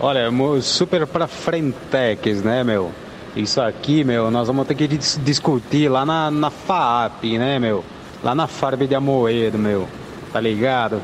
[0.00, 0.28] Olha,
[0.60, 2.90] super pra frentex, né, meu?
[3.36, 7.84] Isso aqui, meu, nós vamos ter que dis- discutir lá na, na FAAP, né, meu?
[8.24, 9.86] Lá na Farb de Amoedo, meu.
[10.32, 11.00] Tá ligado?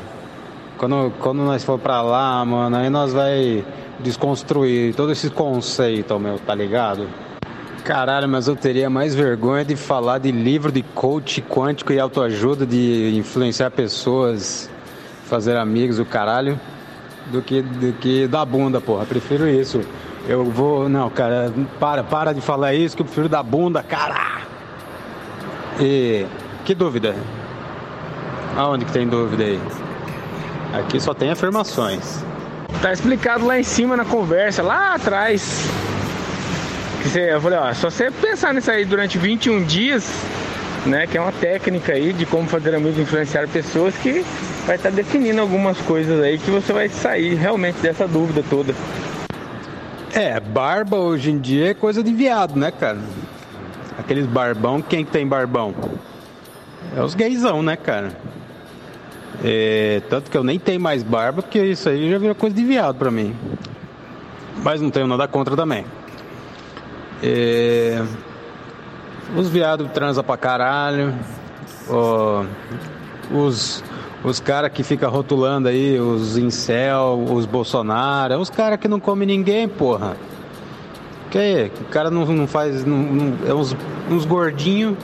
[0.77, 3.63] Quando, quando nós for pra lá, mano, aí nós vai
[4.01, 7.07] desconstruir todo esse conceito, meu, tá ligado?
[7.85, 12.65] Caralho, mas eu teria mais vergonha de falar de livro de coach quântico e autoajuda,
[12.65, 14.69] de influenciar pessoas,
[15.25, 16.59] fazer amigos, o caralho,
[17.27, 19.05] do que, do que da bunda, porra.
[19.05, 19.81] Prefiro isso.
[20.27, 20.87] Eu vou.
[20.87, 24.41] Não, cara, para, para de falar isso, que eu prefiro da bunda, cara.
[25.79, 26.25] E.
[26.65, 27.15] Que dúvida?
[28.55, 29.59] Aonde que tem dúvida aí?
[30.73, 32.23] Aqui só tem afirmações.
[32.81, 35.67] Tá explicado lá em cima na conversa, lá atrás.
[37.01, 40.09] Que você- Eu falei, ó, só você pensar nisso aí durante 21 dias,
[40.85, 41.05] né?
[41.05, 44.25] Que é uma técnica aí de como fazer amigos influenciar pessoas que
[44.65, 48.73] vai estar definindo algumas coisas aí que você vai sair realmente dessa dúvida toda.
[50.13, 52.99] É, barba hoje em dia é coisa de viado, né, cara?
[53.97, 55.73] Aqueles barbão, quem tem barbão?
[56.95, 58.15] É os gaysão, né, cara?
[59.43, 62.63] É, tanto que eu nem tenho mais barba, porque isso aí já virou coisa de
[62.63, 63.35] viado pra mim.
[64.63, 65.85] Mas não tenho nada contra também.
[67.21, 68.01] É,
[69.35, 71.13] os viados transam pra caralho.
[71.89, 72.45] ó,
[73.31, 73.83] os
[74.23, 78.99] os caras que ficam rotulando aí, os incel, os Bolsonaro, é os caras que não
[78.99, 80.15] comem ninguém, porra.
[81.29, 82.85] Que o cara não, não faz.
[82.85, 83.75] Não, não- é uns,
[84.09, 84.95] uns gordinhos,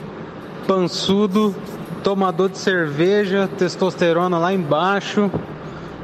[0.66, 1.54] pançudo,
[2.04, 5.30] tomador de cerveja, testosterona lá embaixo.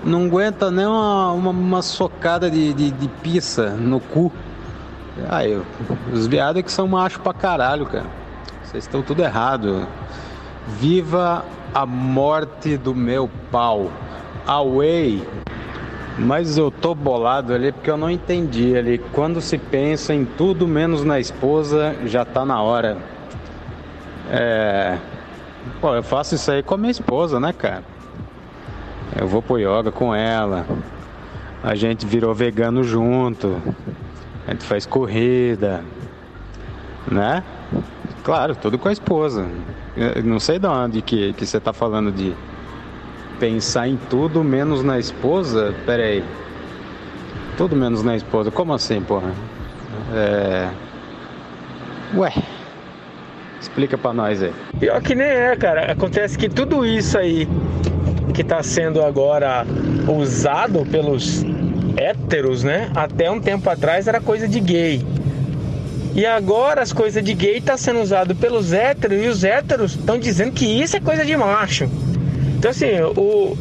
[0.04, 4.32] Não aguenta nem uma, uma, uma socada de, de, de pizza no cu.
[5.28, 5.60] Aí,
[6.12, 8.06] os viados é que são macho pra caralho, cara.
[8.62, 9.86] Vocês estão tudo errado.
[10.80, 11.44] Viva
[11.76, 13.92] a morte do meu pau.
[14.46, 15.22] Away.
[16.18, 18.96] Mas eu tô bolado ali porque eu não entendi ali.
[19.12, 22.96] Quando se pensa em tudo menos na esposa, já tá na hora.
[24.30, 24.96] É.
[25.78, 27.84] Pô, eu faço isso aí com a minha esposa, né, cara?
[29.14, 30.64] Eu vou pro yoga com ela.
[31.62, 33.60] A gente virou vegano junto.
[34.46, 35.84] A gente faz corrida.
[37.06, 37.44] Né?
[38.24, 39.46] Claro, tudo com a esposa.
[40.24, 42.34] Não sei de onde que, que você tá falando de
[43.40, 45.74] pensar em tudo menos na esposa.
[45.86, 46.24] Pera aí.
[47.56, 48.50] Tudo menos na esposa.
[48.50, 49.32] Como assim, porra?
[50.14, 50.68] É.
[52.14, 52.32] Ué.
[53.60, 54.52] Explica pra nós aí.
[54.78, 55.92] Pior que nem é, cara.
[55.92, 57.48] Acontece que tudo isso aí
[58.34, 59.66] que tá sendo agora
[60.06, 61.42] usado pelos
[61.96, 62.90] héteros, né?
[62.94, 65.02] Até um tempo atrás era coisa de gay.
[66.16, 70.18] E agora as coisas de gay tá sendo usado pelos héteros e os héteros estão
[70.18, 71.84] dizendo que isso é coisa de macho.
[72.56, 73.54] Então assim, o,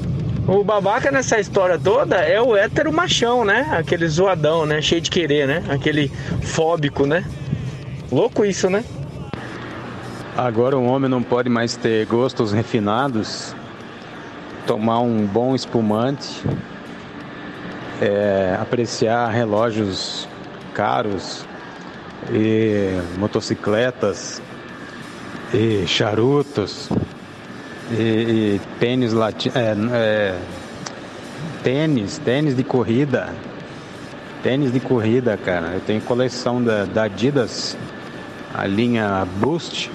[0.47, 3.67] O babaca nessa história toda é o hétero machão, né?
[3.71, 4.79] Aquele zoadão, né?
[4.79, 5.63] Cheio de querer, né?
[5.69, 6.07] Aquele
[6.43, 7.25] fóbico, né?
[8.11, 8.83] Louco isso, né?
[10.37, 13.55] Agora o homem não pode mais ter gostos refinados,
[14.67, 16.43] tomar um bom espumante,
[17.99, 20.27] é, apreciar relógios
[20.75, 21.43] caros
[22.31, 24.41] e motocicletas
[25.53, 26.89] e charutos
[27.91, 30.39] e, e tênis lati é, é,
[31.63, 33.33] tênis, tênis de corrida.
[34.41, 35.73] Tênis de corrida, cara.
[35.73, 37.75] Eu tenho coleção da, da Adidas,
[38.53, 39.91] a linha Boost.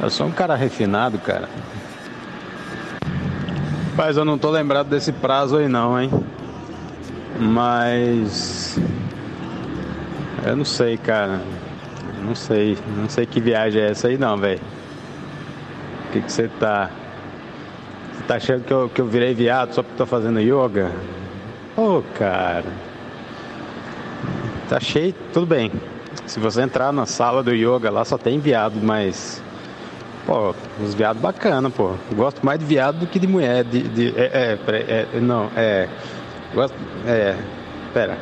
[0.00, 1.48] Eu sou um cara refinado, cara.
[3.96, 6.10] Mas eu não tô lembrado desse prazo aí não, hein?
[7.38, 8.78] Mas
[10.44, 11.40] eu não sei, cara.
[12.22, 14.60] Não sei, não sei que viagem é essa aí não, velho.
[16.08, 16.90] O que que você tá
[18.12, 20.90] Você tá achando que eu, que eu virei viado só porque tô fazendo yoga?
[21.76, 22.64] Ô, oh, cara.
[24.68, 25.72] Tá cheio, tudo bem.
[26.26, 29.42] Se você entrar na sala do yoga lá só tem viado, mas
[30.26, 31.94] Pô, uns viados bacana, pô.
[32.14, 33.64] Gosto mais de viado do que de mulher.
[33.64, 35.88] De, de, é, é, é, não, é.
[36.54, 36.76] Gosto.
[37.06, 37.36] É.
[37.92, 38.16] Pera.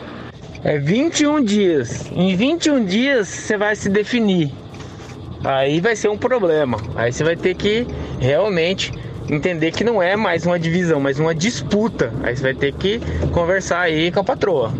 [0.64, 2.10] É 21 dias.
[2.12, 4.52] Em 21 dias você vai se definir.
[5.44, 6.78] Aí vai ser um problema.
[6.96, 7.86] Aí você vai ter que
[8.18, 8.92] realmente
[9.30, 12.12] entender que não é mais uma divisão, mas uma disputa.
[12.22, 13.00] Aí você vai ter que
[13.32, 14.72] conversar aí com a patroa.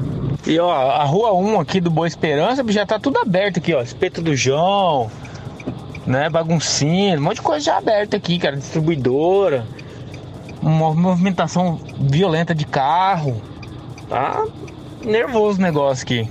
[0.47, 3.81] E ó, a rua 1 aqui do Boa Esperança já tá tudo aberto aqui, ó.
[3.81, 5.11] Espeto do João,
[6.07, 6.29] né?
[6.29, 8.57] Baguncinha, um monte de coisa já aberta aqui, cara.
[8.57, 9.65] Distribuidora,
[10.61, 13.41] uma movimentação violenta de carro.
[14.09, 14.45] Tá
[15.05, 16.29] nervoso o negócio aqui.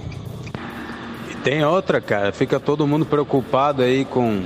[1.32, 2.32] E tem outra, cara.
[2.32, 4.44] Fica todo mundo preocupado aí com.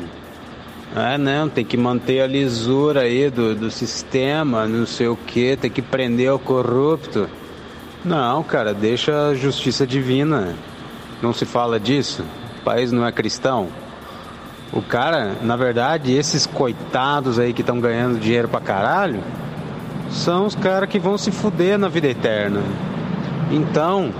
[0.95, 5.55] Ah, não, tem que manter a lisura aí do, do sistema, não sei o que,
[5.55, 7.29] tem que prender o corrupto.
[8.03, 10.53] Não, cara, deixa a justiça divina.
[11.21, 12.25] Não se fala disso?
[12.59, 13.69] O país não é cristão?
[14.73, 19.21] O cara, na verdade, esses coitados aí que estão ganhando dinheiro pra caralho,
[20.09, 22.61] são os caras que vão se fuder na vida eterna.
[23.51, 24.13] Então,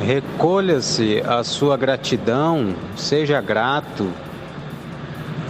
[0.00, 4.10] recolha-se a sua gratidão, seja grato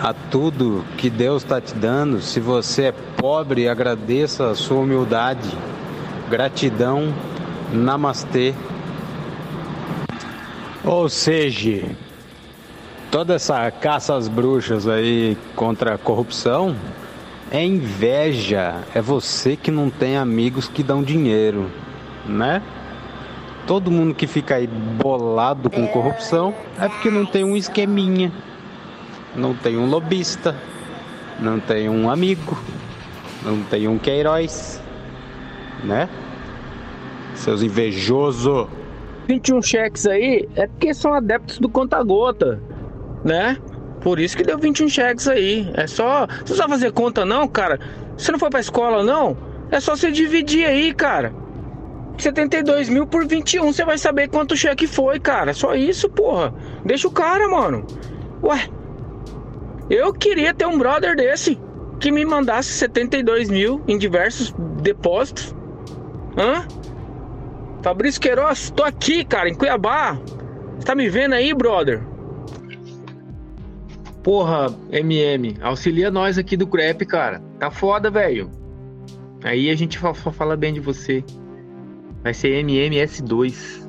[0.02, 2.20] a tudo que Deus está te dando.
[2.20, 5.48] Se você é pobre, agradeça a sua humildade.
[6.28, 7.14] Gratidão,
[7.72, 8.52] namastê.
[10.84, 11.84] Ou seja,
[13.12, 16.74] toda essa caça às bruxas aí contra a corrupção
[17.48, 18.82] é inveja.
[18.92, 21.70] É você que não tem amigos que dão dinheiro,
[22.26, 22.60] né?
[23.66, 28.30] Todo mundo que fica aí bolado com corrupção é porque não tem um esqueminha,
[29.34, 30.54] não tem um lobista,
[31.40, 32.58] não tem um amigo,
[33.42, 34.82] não tem um Queiroz,
[35.82, 36.08] né?
[37.34, 38.68] Seus invejosos.
[39.26, 42.60] 21 cheques aí é porque são adeptos do conta-gota
[43.24, 43.56] né?
[44.02, 45.70] Por isso que deu 21 cheques aí.
[45.74, 46.26] É só.
[46.26, 47.80] Você não só fazer conta, não, cara.
[48.16, 49.36] Você não foi pra escola, não?
[49.70, 51.34] É só você dividir aí, cara.
[52.18, 55.52] 72 mil por 21, você vai saber quanto cheque foi, cara.
[55.52, 56.54] Só isso, porra.
[56.84, 57.86] Deixa o cara, mano.
[58.42, 58.68] Ué.
[59.90, 61.58] Eu queria ter um brother desse
[62.00, 65.54] que me mandasse 72 mil em diversos depósitos.
[66.36, 66.66] Hã?
[67.82, 70.18] Fabrício Queiroz, tô aqui, cara, em Cuiabá.
[70.76, 72.02] Você tá me vendo aí, brother?
[74.22, 77.42] Porra, MM, auxilia nós aqui do Crep, cara.
[77.58, 78.50] Tá foda, velho.
[79.42, 81.22] Aí a gente só fala bem de você.
[82.24, 83.84] Vai ser MMS2.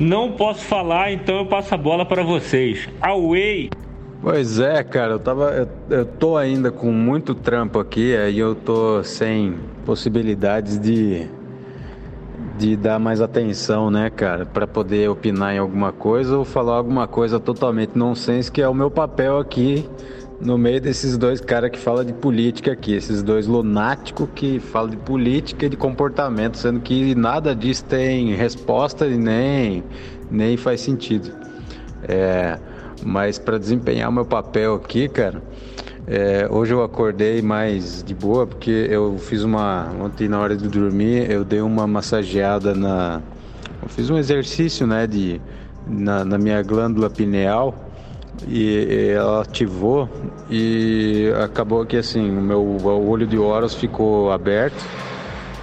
[0.00, 2.88] Não posso falar, então eu passo a bola para vocês.
[3.00, 3.70] Away!
[4.20, 5.52] Pois é, cara, eu tava.
[5.52, 9.54] Eu, eu tô ainda com muito trampo aqui, aí eu tô sem
[9.86, 11.28] possibilidades de
[12.58, 17.08] de dar mais atenção, né, cara, para poder opinar em alguma coisa ou falar alguma
[17.08, 19.88] coisa totalmente nonsense, que é o meu papel aqui
[20.40, 24.90] no meio desses dois caras que falam de política aqui, esses dois lunáticos que falam
[24.90, 29.84] de política e de comportamento, sendo que nada disso tem resposta e nem,
[30.30, 31.30] nem faz sentido.
[32.08, 32.58] É,
[33.04, 35.42] mas para desempenhar o meu papel aqui, cara,
[36.06, 39.90] é, hoje eu acordei mais de boa porque eu fiz uma.
[40.00, 43.20] Ontem na hora de dormir eu dei uma massageada na.
[43.82, 45.40] Eu fiz um exercício né, de,
[45.86, 47.89] na, na minha glândula pineal
[48.48, 50.08] e ela ativou
[50.48, 54.84] e acabou que assim o meu o olho de Horus ficou aberto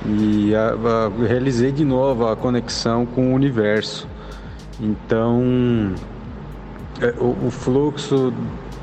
[0.05, 4.07] e a, a, realizei de novo a conexão com o universo.
[4.79, 5.93] Então
[7.01, 8.33] é, o, o fluxo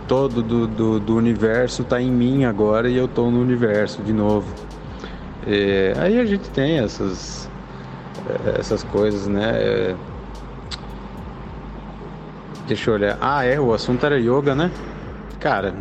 [0.07, 4.13] todo do, do, do universo está em mim agora e eu estou no universo de
[4.13, 4.53] novo.
[5.47, 7.51] É, aí a gente tem essas,
[8.29, 9.51] é, essas coisas, né?
[9.55, 9.95] É,
[12.67, 13.19] deixa eu olhar.
[13.21, 14.71] Ah, é, o assunto era yoga, né?
[15.41, 15.75] Cara,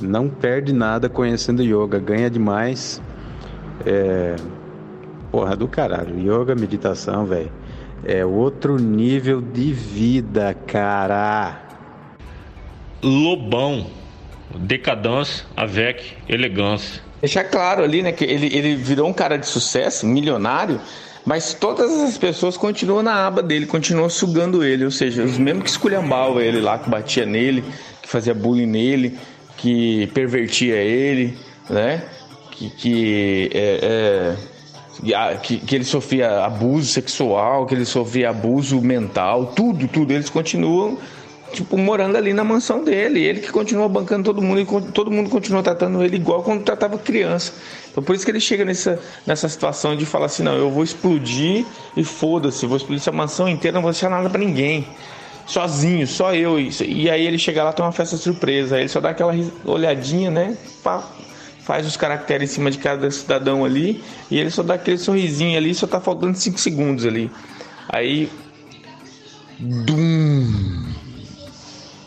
[0.00, 3.00] não perde nada conhecendo yoga, ganha demais.
[3.84, 4.36] É,
[5.30, 7.52] porra do caralho, yoga, meditação, velho.
[8.04, 11.60] É outro nível de vida, cara.
[13.02, 13.86] Lobão,
[14.54, 17.02] decadência avec elegância.
[17.20, 20.80] Deixar claro ali, né, que ele, ele virou um cara de sucesso, milionário,
[21.26, 25.64] mas todas as pessoas continuam na aba dele, continuam sugando ele, ou seja, os mesmos
[25.64, 27.64] que esculhambavam ele lá, que batia nele,
[28.00, 29.18] que fazia bullying nele,
[29.56, 31.36] que pervertia ele,
[31.68, 32.04] né,
[32.52, 34.36] que, que, é,
[35.02, 40.30] é, que, que ele sofria abuso sexual, que ele sofria abuso mental, tudo, tudo, eles
[40.30, 40.96] continuam
[41.52, 43.20] tipo, morando ali na mansão dele.
[43.20, 46.98] Ele que continua bancando todo mundo e todo mundo continua tratando ele igual quando tratava
[46.98, 47.52] criança.
[47.96, 50.84] Então por isso que ele chega nessa, nessa situação de falar assim, não, eu vou
[50.84, 51.64] explodir
[51.96, 54.86] e foda-se, vou explodir essa mansão inteira, não vou deixar nada para ninguém.
[55.46, 56.60] Sozinho, só eu.
[56.60, 58.74] E aí ele chega lá, tem uma festa surpresa.
[58.74, 59.32] Aí ele só dá aquela
[59.64, 60.58] olhadinha, né?
[60.82, 61.08] Pá,
[61.60, 64.04] faz os caracteres em cima de cada cidadão ali.
[64.30, 67.30] E ele só dá aquele sorrisinho ali, só tá faltando 5 segundos ali.
[67.88, 68.28] Aí.
[69.58, 70.85] Dum!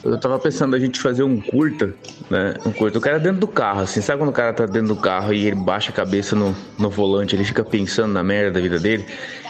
[0.03, 1.93] Eu tava pensando a gente fazer um curta,
[2.29, 2.55] né?
[2.65, 2.97] Um curta.
[2.97, 3.99] O cara dentro do carro, assim.
[4.01, 6.89] Sabe quando o cara tá dentro do carro e ele baixa a cabeça no, no
[6.89, 9.05] volante, ele fica pensando na merda da vida dele?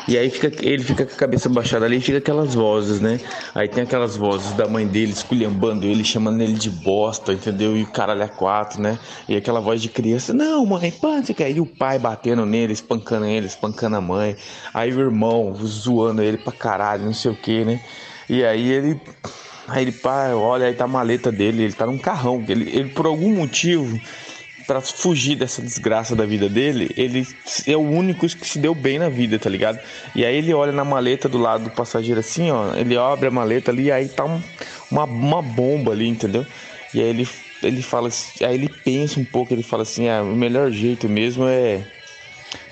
[0.07, 3.19] E aí fica, ele fica com a cabeça baixada ali e fica aquelas vozes, né?
[3.53, 7.77] Aí tem aquelas vozes da mãe dele esculhambando ele, chamando ele de bosta, entendeu?
[7.77, 8.97] E o caralho é quatro, né?
[9.27, 11.51] E aquela voz de criança, não, mãe, pã, você quer?
[11.51, 14.35] E o pai batendo nele, espancando ele, espancando a mãe.
[14.73, 17.79] Aí o irmão zoando ele pra caralho, não sei o que, né?
[18.27, 18.99] E aí ele
[19.69, 22.43] Aí ele, pá, olha, aí tá a maleta dele, ele tá num carrão.
[22.47, 23.99] Ele, ele por algum motivo,
[24.69, 27.27] para fugir dessa desgraça da vida dele, ele
[27.65, 29.79] é o único que se deu bem na vida, tá ligado?
[30.15, 33.31] E aí ele olha na maleta do lado do passageiro assim, ó, ele abre a
[33.31, 34.39] maleta ali, aí tá um,
[34.91, 36.45] uma, uma bomba ali, entendeu?
[36.93, 37.27] E aí ele,
[37.63, 38.09] ele fala,
[38.41, 41.81] aí ele pensa um pouco, ele fala assim, ah, o melhor jeito mesmo é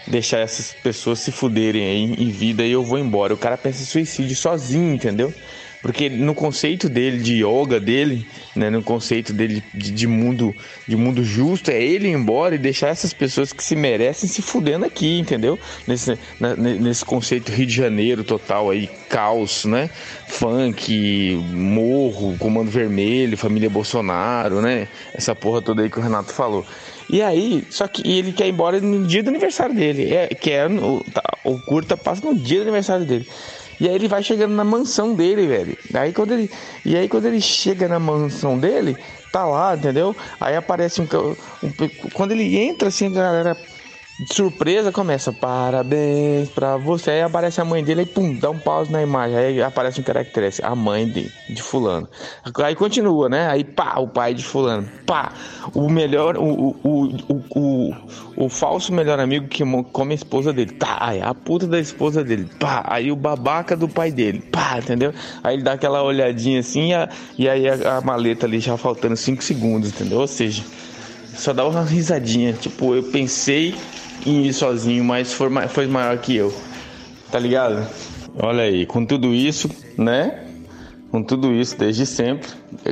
[0.06, 3.34] deixar essas pessoas se fuderem aí em vida e eu vou embora.
[3.34, 5.34] O cara pensa em suicídio sozinho, entendeu?
[5.82, 10.56] Porque no conceito dele de yoga dele, né, no conceito dele de, de, mundo
[10.88, 14.42] de mundo justo, é ele ir embora e deixar essas pessoas que se merecem se
[14.42, 15.60] fudendo aqui, entendeu?
[15.86, 19.90] Nesse, na, nesse conceito Rio de Janeiro total aí, caos, né?
[20.28, 24.88] Funk, morro, comando vermelho, família Bolsonaro, né?
[25.14, 26.66] Essa porra toda aí que o Renato falou.
[27.10, 30.14] E aí, só que ele quer ir embora no dia do aniversário dele.
[30.14, 33.26] É, que é, o, tá, o curta passa no dia do aniversário dele.
[33.80, 35.78] E aí ele vai chegando na mansão dele, velho.
[35.94, 36.50] Aí quando ele,
[36.84, 38.98] e aí quando ele chega na mansão dele,
[39.32, 40.16] tá lá, entendeu?
[40.40, 41.72] Aí aparece um, um
[42.14, 43.58] quando ele entra assim, a galera
[44.20, 47.12] de surpresa começa, parabéns pra você.
[47.12, 49.38] Aí aparece a mãe dele, aí pum, dá um pause na imagem.
[49.38, 52.08] Aí aparece um caractere, a mãe de, de fulano.
[52.64, 53.48] Aí continua, né?
[53.48, 54.90] Aí pá, o pai de fulano.
[55.06, 55.32] Pá,
[55.72, 57.96] o melhor, o, o, o,
[58.36, 60.72] o, falso melhor amigo que come a esposa dele.
[60.72, 62.50] Tá, aí a puta da esposa dele.
[62.60, 64.40] Pá, aí o babaca do pai dele.
[64.40, 65.14] Pá, entendeu?
[65.44, 66.90] Aí ele dá aquela olhadinha assim
[67.38, 70.22] e aí a maleta ali já faltando 5 segundos, entendeu?
[70.22, 70.64] Ou seja,
[71.36, 72.54] só dá uma risadinha.
[72.54, 73.76] Tipo, eu pensei
[74.30, 76.54] ir sozinho, mas foi, foi maior que eu.
[77.32, 77.88] Tá ligado?
[78.40, 80.44] Olha aí, com tudo isso, né?
[81.12, 82.50] Com tudo isso desde sempre,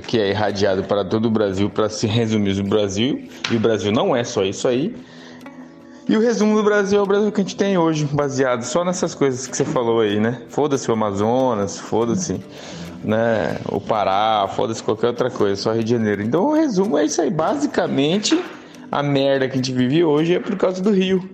[0.07, 3.91] que é irradiado para todo o Brasil, para se resumir o Brasil, e o Brasil
[3.91, 4.95] não é só isso aí.
[6.07, 8.85] E o resumo do Brasil é o Brasil que a gente tem hoje, baseado só
[8.85, 10.41] nessas coisas que você falou aí, né?
[10.49, 12.39] Foda-se o Amazonas, foda-se
[13.03, 16.21] né, o Pará, foda-se qualquer outra coisa, só Rio de Janeiro.
[16.21, 18.39] Então o resumo é isso aí, basicamente
[18.91, 21.29] a merda que a gente vive hoje é por causa do Rio.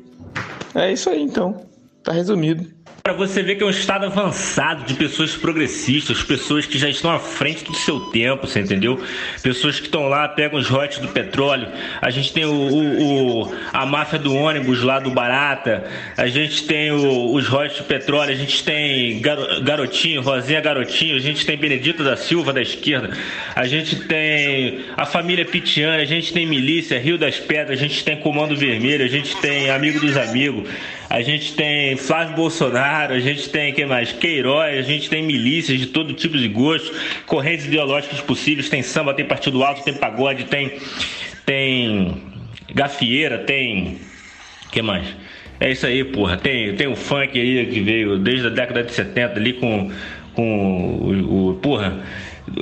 [0.73, 1.65] É isso aí então.
[2.03, 2.80] Tá resumido.
[3.03, 7.09] Para você ver que é um estado avançado de pessoas progressistas, pessoas que já estão
[7.09, 9.03] à frente do seu tempo, você entendeu?
[9.41, 11.67] Pessoas que estão lá, pegam os rotes do petróleo.
[11.99, 15.83] A gente tem o, o, o, a máfia do ônibus lá do Barata.
[16.15, 18.33] A gente tem o, os rotes do petróleo.
[18.33, 19.19] A gente tem
[19.63, 21.15] Garotinho, Rosinha Garotinho.
[21.15, 23.17] A gente tem Benedito da Silva da esquerda.
[23.55, 26.03] A gente tem a família Pitiana.
[26.03, 27.79] A gente tem Milícia, Rio das Pedras.
[27.79, 29.03] A gente tem Comando Vermelho.
[29.03, 30.69] A gente tem Amigo dos Amigos.
[31.11, 34.13] A gente tem Flávio Bolsonaro, a gente tem quem mais?
[34.13, 36.89] Queiroz, a gente tem milícias de todo tipo de gosto,
[37.25, 40.79] correntes ideológicas possíveis, tem samba, tem partido alto, tem pagode, tem
[41.45, 42.15] tem
[42.73, 43.99] gafieira, tem
[44.71, 45.05] que mais?
[45.59, 46.37] É isso aí, porra.
[46.37, 49.91] Tem, tem o funk aí que veio desde a década de 70 ali com,
[50.33, 51.99] com o, o porra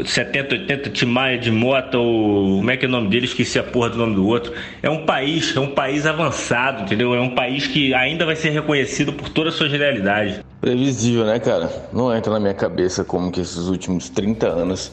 [0.05, 3.25] 70, 80 Timaya de Mota, ou como é que é o nome dele?
[3.25, 4.53] Esqueci a porra do nome do outro.
[4.81, 7.13] É um país, é um país avançado, entendeu?
[7.13, 10.39] É um país que ainda vai ser reconhecido por todas as suas realidades.
[10.61, 11.69] Previsível, né, cara?
[11.93, 14.91] Não entra na minha cabeça como que esses últimos 30 anos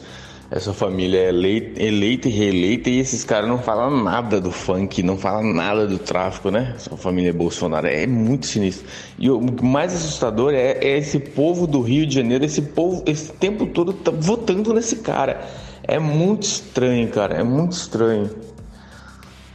[0.49, 5.03] essa família é eleita, eleita e reeleita e esses caras não falam nada do funk,
[5.03, 6.73] não falam nada do tráfico, né?
[6.75, 8.87] Essa família Bolsonaro é muito sinistro.
[9.19, 13.33] E o mais assustador é, é esse povo do Rio de Janeiro, esse povo, esse
[13.33, 15.45] tempo todo tá votando nesse cara.
[15.83, 18.29] É muito estranho, cara, é muito estranho.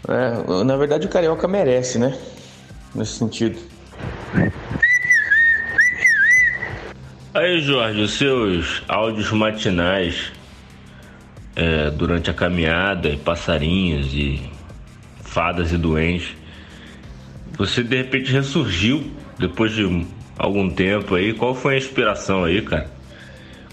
[0.07, 2.19] É, na verdade, o Carioca merece, né?
[2.95, 3.59] Nesse sentido.
[7.33, 10.33] Aí, Jorge, os seus áudios matinais
[11.55, 14.41] é, durante a caminhada, e passarinhos e
[15.23, 16.37] fadas e doentes.
[17.57, 20.07] Você de repente ressurgiu depois de
[20.39, 21.33] algum tempo aí.
[21.33, 22.91] Qual foi a inspiração aí, cara?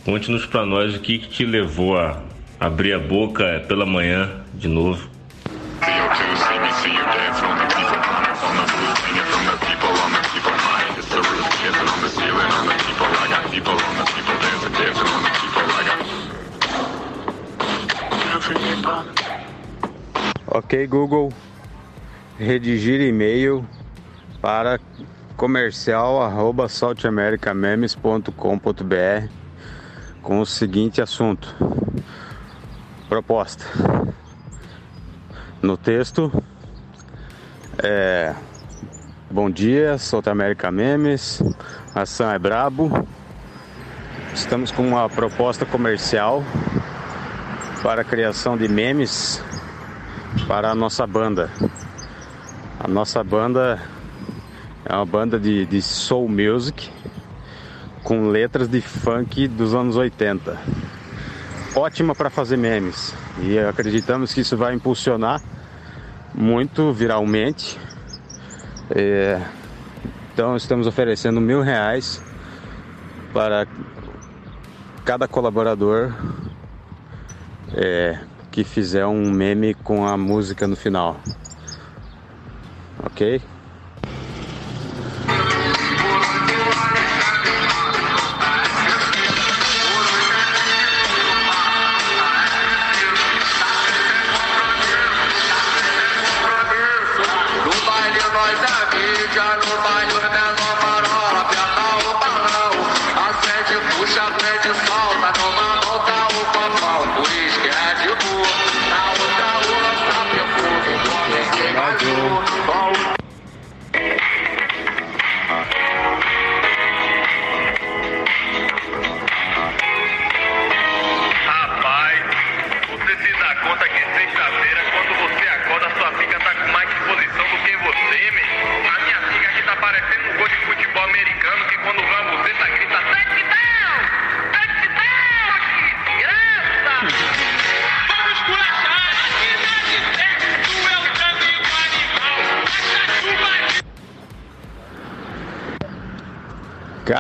[0.05, 2.21] Conte-nos pra nós o que, que te levou a
[2.59, 5.09] abrir a boca pela manhã de novo.
[20.59, 21.31] Ok, Google,
[22.37, 23.65] redigir e-mail
[24.41, 24.77] para
[25.37, 29.29] comercial arroba saltamericamemes.com.br
[30.21, 31.55] com o seguinte assunto.
[33.07, 33.63] Proposta.
[35.61, 36.29] No texto
[37.81, 38.35] é
[39.31, 41.41] Bom dia, Solta América Memes,
[41.95, 43.07] ação é brabo.
[44.33, 46.43] Estamos com uma proposta comercial
[47.81, 49.41] para a criação de memes
[50.47, 51.49] para a nossa banda.
[52.79, 53.81] A nossa banda
[54.85, 56.89] é uma banda de, de soul music
[58.03, 60.57] com letras de funk dos anos 80.
[61.75, 65.41] Ótima para fazer memes e acreditamos que isso vai impulsionar
[66.33, 67.79] muito viralmente.
[68.89, 69.41] É,
[70.33, 72.23] então estamos oferecendo mil reais
[73.33, 73.67] para
[75.05, 76.13] cada colaborador
[77.75, 78.19] é,
[78.63, 81.19] que fizer um meme com a música no final.
[83.05, 83.41] Ok?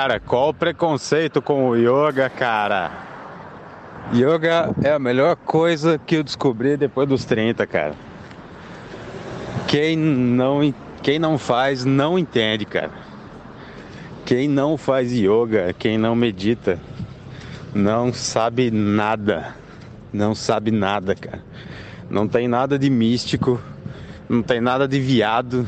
[0.09, 2.89] Cara, qual o preconceito com o yoga, cara?
[4.11, 7.93] Yoga é a melhor coisa que eu descobri depois dos 30, cara.
[9.67, 12.89] Quem não, quem não faz, não entende, cara.
[14.25, 16.79] Quem não faz yoga, quem não medita,
[17.71, 19.53] não sabe nada.
[20.11, 21.43] Não sabe nada, cara.
[22.09, 23.61] Não tem nada de místico,
[24.27, 25.67] não tem nada de viado.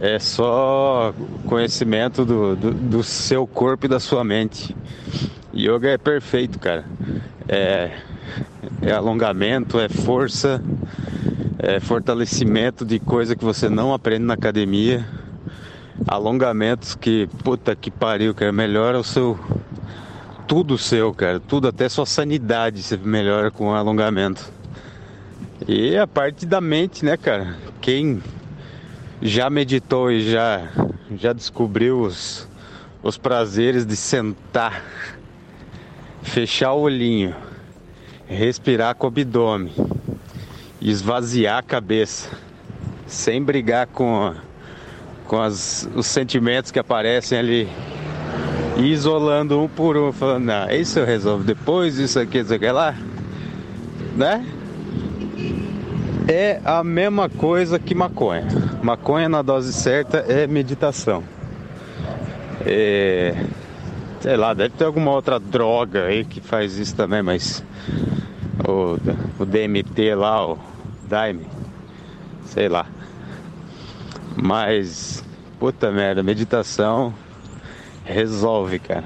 [0.00, 1.14] É só
[1.46, 4.76] conhecimento do, do, do seu corpo e da sua mente.
[5.54, 6.84] Yoga é perfeito, cara.
[7.48, 7.92] É,
[8.82, 10.62] é alongamento, é força,
[11.58, 15.06] é fortalecimento de coisa que você não aprende na academia.
[16.06, 19.38] Alongamentos que, puta que pariu, cara, melhora o seu.
[20.46, 21.40] Tudo seu, cara.
[21.40, 24.52] Tudo, até sua sanidade você melhora com alongamento.
[25.66, 27.56] E a parte da mente, né, cara?
[27.80, 28.22] Quem
[29.20, 30.68] já meditou e já,
[31.16, 32.48] já descobriu os,
[33.02, 34.82] os prazeres de sentar,
[36.22, 37.34] fechar o olhinho,
[38.26, 39.72] respirar com o abdômen,
[40.80, 42.30] esvaziar a cabeça,
[43.06, 44.34] sem brigar com,
[45.26, 47.68] com as, os sentimentos que aparecem ali,
[48.76, 52.94] isolando um por um, falando, não, isso eu resolvo depois, isso aqui, isso aqui lá,
[54.14, 54.44] né?
[56.28, 58.46] É a mesma coisa que maconha.
[58.82, 61.22] Maconha na dose certa é meditação.
[62.64, 63.34] É...
[64.20, 67.64] Sei lá, deve ter alguma outra droga aí que faz isso também, mas.
[68.66, 68.98] O,
[69.40, 70.58] o DMT lá, o
[71.08, 71.46] Daime.
[72.44, 72.86] Sei lá.
[74.36, 75.24] Mas.
[75.58, 77.14] Puta merda, meditação
[78.06, 79.04] resolve, cara.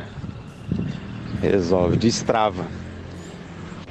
[1.40, 2.66] Resolve, destrava.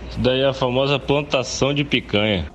[0.09, 2.51] Isso daí é a famosa plantação de picanha.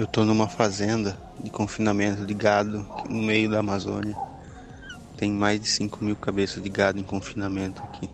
[0.00, 4.16] Eu tô numa fazenda de confinamento de gado no meio da Amazônia.
[5.18, 8.08] Tem mais de 5 mil cabeças de gado em confinamento aqui.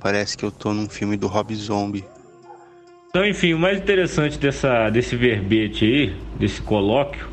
[0.00, 2.04] Parece que eu tô num filme do Rob Zombie.
[3.08, 7.28] Então, enfim, o mais interessante dessa, desse verbete aí, desse colóquio,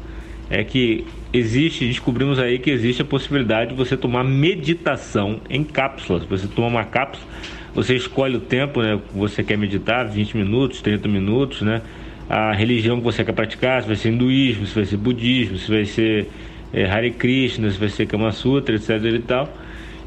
[0.52, 6.26] é que existe, descobrimos aí que existe a possibilidade de você tomar meditação em cápsulas.
[6.26, 7.28] Você toma uma cápsula,
[7.74, 9.02] você escolhe o tempo, né?
[9.16, 11.82] Você quer meditar, 20 minutos, 30 minutos, né?
[12.30, 15.70] A religião que você quer praticar, se vai ser hinduísmo, se vai ser budismo, se
[15.70, 16.30] vai ser
[16.74, 19.50] é, Hare Krishna, se vai ser Kama Sutra, etc e tal.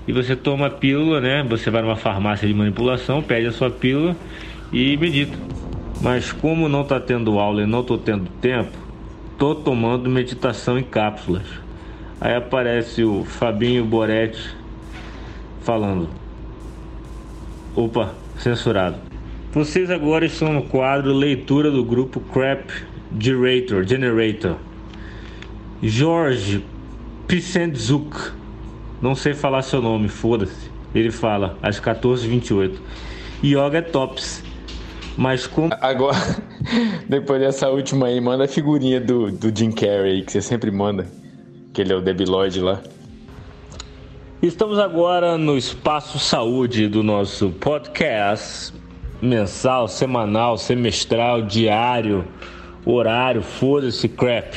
[0.09, 1.45] E você toma a pílula, né?
[1.49, 4.17] Você vai numa farmácia de manipulação, pede a sua pílula
[4.73, 5.37] e medita.
[6.01, 8.77] Mas como não está tendo aula e não estou tendo tempo,
[9.39, 11.47] tô tomando meditação em cápsulas.
[12.21, 14.57] Aí aparece o Fabinho Boretti
[15.61, 16.09] falando.
[17.75, 19.06] Opa, censurado.
[19.57, 22.69] Vocês agora estão no quadro leitura do grupo Crap
[23.19, 23.89] Generator.
[23.89, 24.57] Generator.
[25.83, 26.63] Jorge
[27.27, 28.33] Pisendzuk.
[29.01, 30.71] Não sei falar seu nome, foda-se.
[30.95, 32.75] Ele fala às 14h28.
[33.43, 34.45] Yoga é tops.
[35.17, 35.73] Mas como.
[35.81, 36.19] Agora,
[37.09, 41.07] depois dessa última aí, manda a figurinha do, do Jim Carrey que você sempre manda.
[41.73, 42.83] Que ele é o Debiloid lá.
[44.43, 48.76] Estamos agora no espaço saúde do nosso podcast
[49.21, 52.25] mensal, semanal, semestral, diário,
[52.85, 54.55] horário, foda-se crap.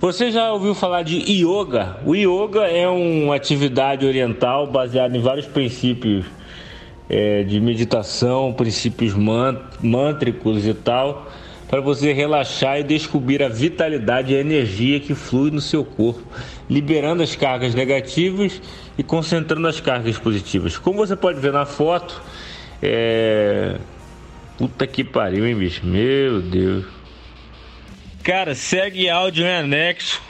[0.00, 1.96] Você já ouviu falar de yoga?
[2.04, 6.26] O yoga é uma atividade oriental baseada em vários princípios
[7.08, 11.30] é, de meditação, princípios mântricos e tal,
[11.68, 16.22] para você relaxar e descobrir a vitalidade e a energia que flui no seu corpo,
[16.68, 18.60] liberando as cargas negativas
[18.98, 20.76] e concentrando as cargas positivas.
[20.76, 22.22] Como você pode ver na foto,
[22.82, 23.76] é.
[24.56, 25.84] Puta que pariu, hein, bicho?
[25.84, 26.84] Meu Deus.
[28.22, 30.22] Cara, segue áudio em anexo.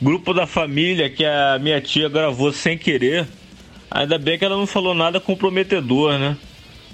[0.00, 3.26] Grupo da família que a minha tia gravou sem querer.
[3.90, 6.36] Ainda bem que ela não falou nada comprometedor, né?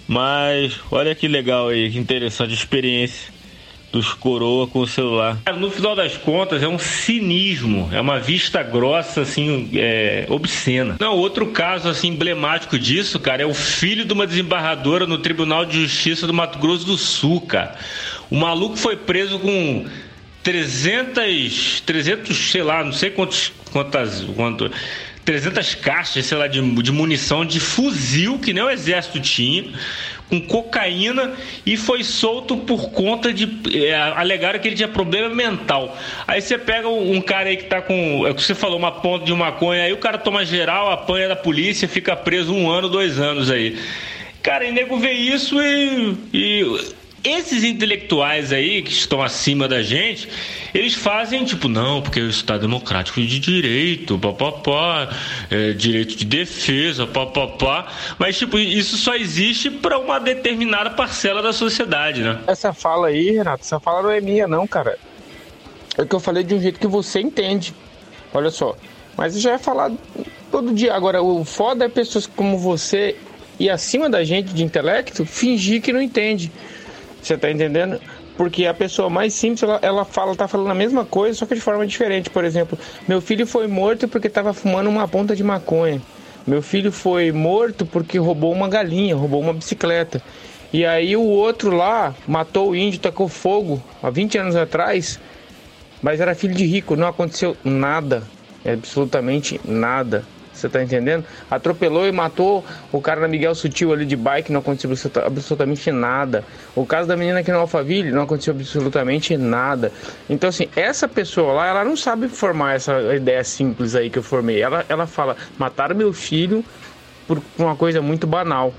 [0.07, 3.38] Mas olha que legal aí, que interessante experiência
[3.91, 5.39] dos coroa com o celular.
[5.57, 10.97] No final das contas, é um cinismo, é uma vista grossa, assim, é, obscena.
[11.01, 15.65] Não, outro caso, assim, emblemático disso, cara, é o filho de uma desembargadora no Tribunal
[15.65, 17.77] de Justiça do Mato Grosso do Sul, cara.
[18.31, 19.87] O maluco foi preso com
[20.43, 24.71] 300, 300, sei lá, não sei quantos, quantas, quantas
[25.29, 29.65] 300 caixas, sei lá, de, de munição de fuzil que nem o exército tinha,
[30.29, 31.33] com cocaína
[31.65, 33.49] e foi solto por conta de.
[33.75, 35.97] É, alegaram que ele tinha problema mental.
[36.27, 38.27] Aí você pega um cara aí que tá com.
[38.27, 41.29] É o que você falou, uma ponta de maconha, aí o cara toma geral, apanha
[41.29, 43.79] da polícia, fica preso um ano, dois anos aí.
[44.43, 46.81] Cara, e nego vê isso e, e
[47.25, 50.29] esses intelectuais aí que estão acima da gente,
[50.75, 55.09] eles fazem tipo, não, porque o Estado Democrático de Direito, papapá,
[55.51, 57.89] é, direito de defesa, papapá.
[58.19, 62.41] Mas, tipo, isso só existe para uma determinada parcela da sociedade, né?
[62.47, 64.99] Essa fala aí, Renato, essa fala não é minha, não, cara.
[65.97, 67.75] É que eu falei de um jeito que você entende.
[68.33, 68.77] Olha só.
[69.17, 69.91] Mas já ia falar
[70.51, 70.95] todo dia.
[70.95, 73.17] Agora, o foda é pessoas como você
[73.59, 76.53] e acima da gente de intelecto fingir que não entende.
[77.23, 78.01] Você tá entendendo?
[78.37, 81.55] Porque a pessoa mais simples, ela, ela fala, tá falando a mesma coisa, só que
[81.55, 82.31] de forma diferente.
[82.31, 86.01] Por exemplo, meu filho foi morto porque estava fumando uma ponta de maconha.
[86.47, 90.23] Meu filho foi morto porque roubou uma galinha, roubou uma bicicleta.
[90.73, 95.19] E aí o outro lá matou o índio, tacou fogo há 20 anos atrás,
[96.03, 98.23] mas era filho de rico, não aconteceu nada,
[98.65, 100.25] absolutamente nada.
[100.59, 101.25] Você tá entendendo?
[101.51, 104.91] Atropelou e matou o cara na Miguel Sutil ali de bike, não aconteceu
[105.25, 106.45] absolutamente nada.
[106.75, 109.93] O caso da menina aqui no Alphaville, não aconteceu absolutamente nada.
[110.29, 114.23] Então, assim, essa pessoa lá, ela não sabe formar essa ideia simples aí que eu
[114.23, 114.61] formei.
[114.61, 116.65] Ela, ela fala: mataram meu filho
[117.27, 118.73] por uma coisa muito banal.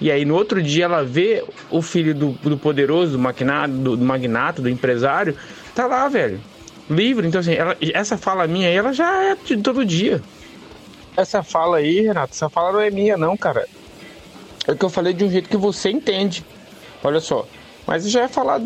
[0.00, 3.96] E aí no outro dia ela vê o filho do, do poderoso, do magnata, do,
[3.96, 5.34] do do empresário,
[5.74, 6.40] tá lá, velho.
[6.88, 7.26] Livre.
[7.26, 10.22] Então, assim, ela, essa fala minha aí, ela já é de todo dia.
[11.16, 13.66] Essa fala aí, Renato, essa fala não é minha, não, cara.
[14.66, 16.44] É que eu falei de um jeito que você entende.
[17.02, 17.46] Olha só.
[17.86, 18.60] Mas já ia falar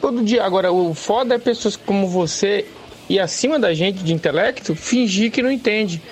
[0.00, 0.44] todo dia.
[0.44, 2.66] Agora, o foda é pessoas como você
[3.08, 6.02] e acima da gente de intelecto fingir que não entende.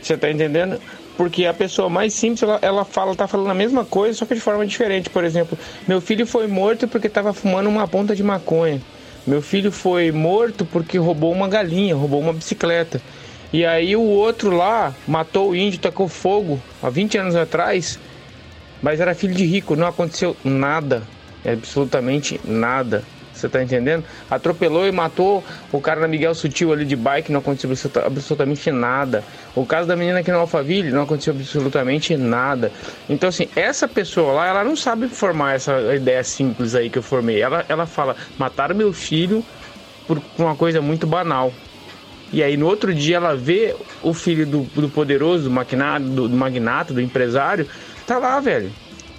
[0.00, 0.78] Você tá entendendo?
[1.16, 4.34] porque a pessoa mais simples, ela, ela fala, tá falando a mesma coisa, só que
[4.34, 5.08] de forma diferente.
[5.08, 5.58] Por exemplo,
[5.88, 8.80] meu filho foi morto porque estava fumando uma ponta de maconha.
[9.26, 13.00] Meu filho foi morto porque roubou uma galinha, roubou uma bicicleta.
[13.56, 17.98] E aí o outro lá matou o índio, tacou fogo há 20 anos atrás,
[18.82, 21.02] mas era filho de rico, não aconteceu nada,
[21.42, 23.02] absolutamente nada.
[23.32, 24.04] Você tá entendendo?
[24.30, 25.42] Atropelou e matou
[25.72, 29.24] o cara na Miguel Sutil ali de bike, não aconteceu absoluta- absolutamente nada.
[29.54, 32.70] O caso da menina aqui no Alphaville, não aconteceu absolutamente nada.
[33.08, 37.02] Então, assim, essa pessoa lá, ela não sabe formar essa ideia simples aí que eu
[37.02, 37.40] formei.
[37.40, 39.42] Ela, ela fala, mataram meu filho
[40.06, 41.54] por uma coisa muito banal.
[42.32, 46.28] E aí no outro dia ela vê o filho do, do poderoso, do magnata, do,
[46.28, 47.68] do magnata, do empresário,
[48.06, 48.70] tá lá, velho.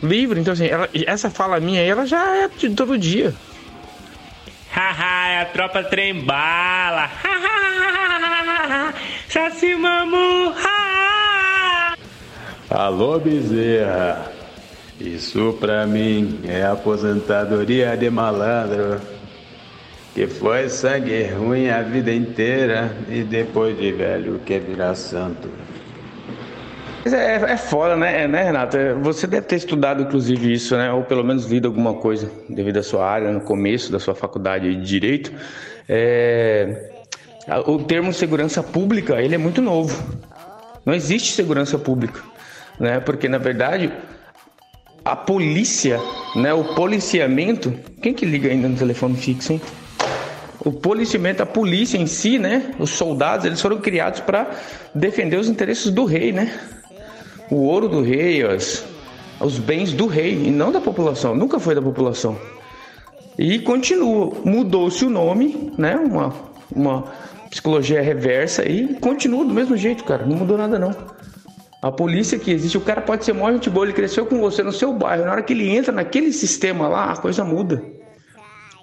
[0.03, 0.39] Livre.
[0.39, 3.33] Então, assim, ela- essa fala minha aí, ela já é de todo dia.
[4.71, 7.09] Haha, é a tropa trem bala.
[9.29, 10.53] Saci mamu.
[12.69, 14.31] Alô, Bezerra.
[14.99, 18.99] Isso pra mim é aposentadoria de malandro.
[20.17, 25.47] Que foi sangue ruim a vida inteira e depois de velho quer virar santo.
[27.05, 28.77] É, é foda, né, É, né, Renato?
[28.77, 30.91] É, Você deve ter estudado, inclusive, isso, né?
[30.91, 34.75] Ou pelo menos lido alguma coisa devido à sua área, no começo da sua faculdade
[34.75, 35.31] de Direito.
[35.87, 36.89] É,
[37.67, 40.03] O termo segurança pública, ele é muito novo.
[40.83, 42.23] Não existe segurança pública,
[42.79, 42.99] né?
[42.99, 43.93] Porque, na verdade,
[45.05, 45.99] a polícia,
[46.35, 46.55] né?
[46.55, 47.71] O policiamento...
[48.01, 49.61] Quem que liga ainda no telefone fixo, hein?
[50.67, 52.73] O policiamento, a polícia em si, né?
[52.77, 54.51] Os soldados, eles foram criados para
[54.93, 56.51] defender os interesses do rei, né?
[57.49, 58.83] O ouro do rei, as,
[59.39, 61.33] os bens do rei e não da população.
[61.33, 62.37] Nunca foi da população.
[63.39, 64.33] E continua.
[64.43, 65.95] Mudou-se o nome, né?
[65.95, 66.33] Uma,
[66.75, 67.05] uma
[67.49, 70.25] psicologia reversa e continua do mesmo jeito, cara.
[70.25, 70.93] Não mudou nada, não.
[71.81, 74.63] A polícia que existe, o cara pode ser mó gente boa, ele cresceu com você
[74.63, 75.23] no seu bairro.
[75.23, 77.81] Na hora que ele entra naquele sistema lá, a coisa muda.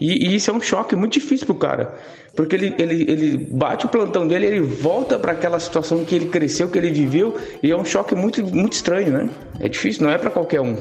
[0.04, 1.94] E, e isso é um choque muito difícil pro cara.
[2.36, 6.26] Porque ele, ele, ele bate o plantão dele, ele volta para aquela situação que ele
[6.26, 9.30] cresceu, que ele viveu, e é um choque muito, muito estranho, né?
[9.60, 10.76] É difícil, não é para qualquer um.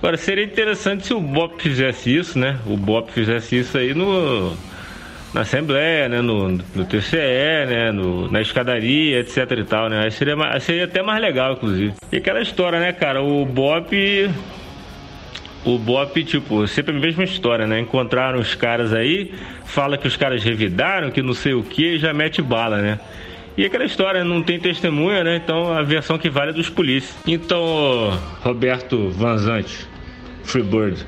[0.00, 2.58] Agora, seria interessante se o BOP fizesse isso, né?
[2.66, 4.52] O BOP fizesse isso aí no,
[5.32, 6.20] na Assembleia, né?
[6.20, 7.90] No, no TCE, né?
[7.90, 10.04] No, na escadaria, etc e tal, né?
[10.04, 11.94] Aí seria, seria até mais legal, inclusive.
[12.12, 13.22] E aquela história, né, cara?
[13.22, 14.28] O BOP...
[15.64, 17.80] O BOP, tipo, sempre a mesma história, né?
[17.80, 19.32] Encontraram os caras aí,
[19.64, 23.00] fala que os caras revidaram, que não sei o que, e já mete bala, né?
[23.56, 25.36] E aquela história, não tem testemunha, né?
[25.36, 27.16] Então a versão que vale é dos polícias.
[27.26, 29.88] Então, Roberto Vanzante,
[30.44, 31.04] Freebird.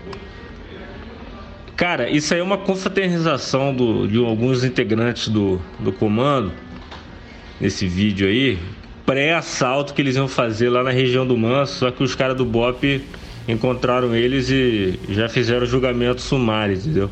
[1.77, 6.53] Cara, isso aí é uma confraternização do, de alguns integrantes do, do comando,
[7.61, 8.59] nesse vídeo aí,
[9.07, 12.45] pré-assalto que eles iam fazer lá na região do Manso, só que os caras do
[12.45, 13.01] BOP
[13.51, 17.11] encontraram eles e já fizeram julgamento sumário, entendeu?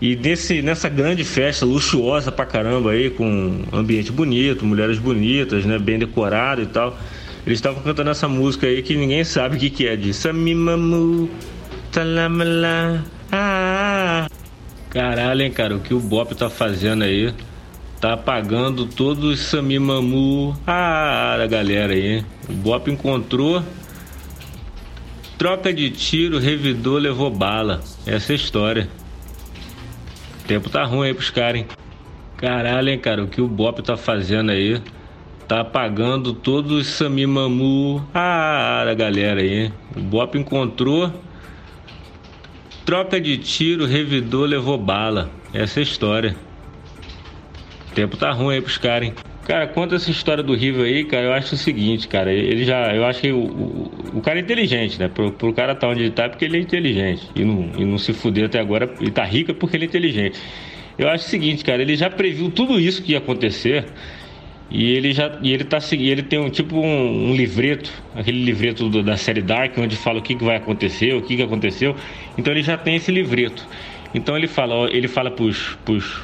[0.00, 5.78] E nesse, nessa grande festa luxuosa pra caramba aí, com ambiente bonito, mulheres bonitas, né,
[5.78, 6.98] bem decorado e tal,
[7.46, 11.30] eles estavam cantando essa música aí que ninguém sabe o que, que é, de Samimamu,
[11.90, 14.28] talamala, ah.
[14.90, 17.32] Caralho, hein, cara, o que o Bop tá fazendo aí?
[18.00, 22.22] Tá apagando todos os Samimamu, ah, da galera aí.
[22.48, 23.62] O Bop encontrou
[25.38, 27.82] Troca de tiro, revidou, levou bala.
[28.06, 28.88] Essa é a história.
[30.42, 31.66] O tempo tá ruim aí pros caras, hein?
[32.38, 34.80] Caralho, hein, cara, o que o Bop tá fazendo aí?
[35.46, 39.70] Tá apagando todos os Samimamu, ah, da galera aí.
[39.94, 41.12] O Bop encontrou.
[42.86, 45.30] Troca de tiro, revidou, levou bala.
[45.52, 46.36] Essa é a história.
[47.90, 49.14] O tempo tá ruim aí pros caras, hein?
[49.46, 51.22] Cara, conta essa história do River aí, cara.
[51.26, 52.32] Eu acho o seguinte, cara.
[52.32, 52.92] Ele já.
[52.94, 55.06] Eu acho que o, o, o cara é inteligente, né?
[55.08, 57.28] Pro, pro cara tá onde ele tá é porque ele é inteligente.
[57.34, 58.92] E não, e não se fuder até agora.
[59.00, 60.40] Ele tá rico é porque ele é inteligente.
[60.98, 61.80] Eu acho o seguinte, cara.
[61.80, 63.84] Ele já previu tudo isso que ia acontecer.
[64.68, 65.38] E ele já.
[65.40, 66.08] E ele tá seguindo.
[66.10, 67.92] Ele tem um tipo um, um livreto.
[68.16, 71.36] Aquele livreto do- da série Dark, onde fala o que, que vai acontecer, o que,
[71.36, 71.94] que aconteceu.
[72.36, 73.64] Então ele já tem esse livreto.
[74.16, 76.22] Então ele fala, ele fala pros, pros,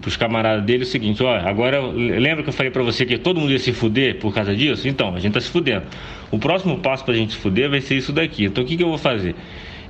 [0.00, 3.40] pros, camaradas dele o seguinte, ó, agora lembra que eu falei pra você que todo
[3.40, 4.86] mundo ia se fuder por causa disso?
[4.86, 5.82] Então, a gente tá se fudendo.
[6.30, 8.44] O próximo passo pra gente se fuder vai ser isso daqui.
[8.44, 9.34] Então o que, que eu vou fazer?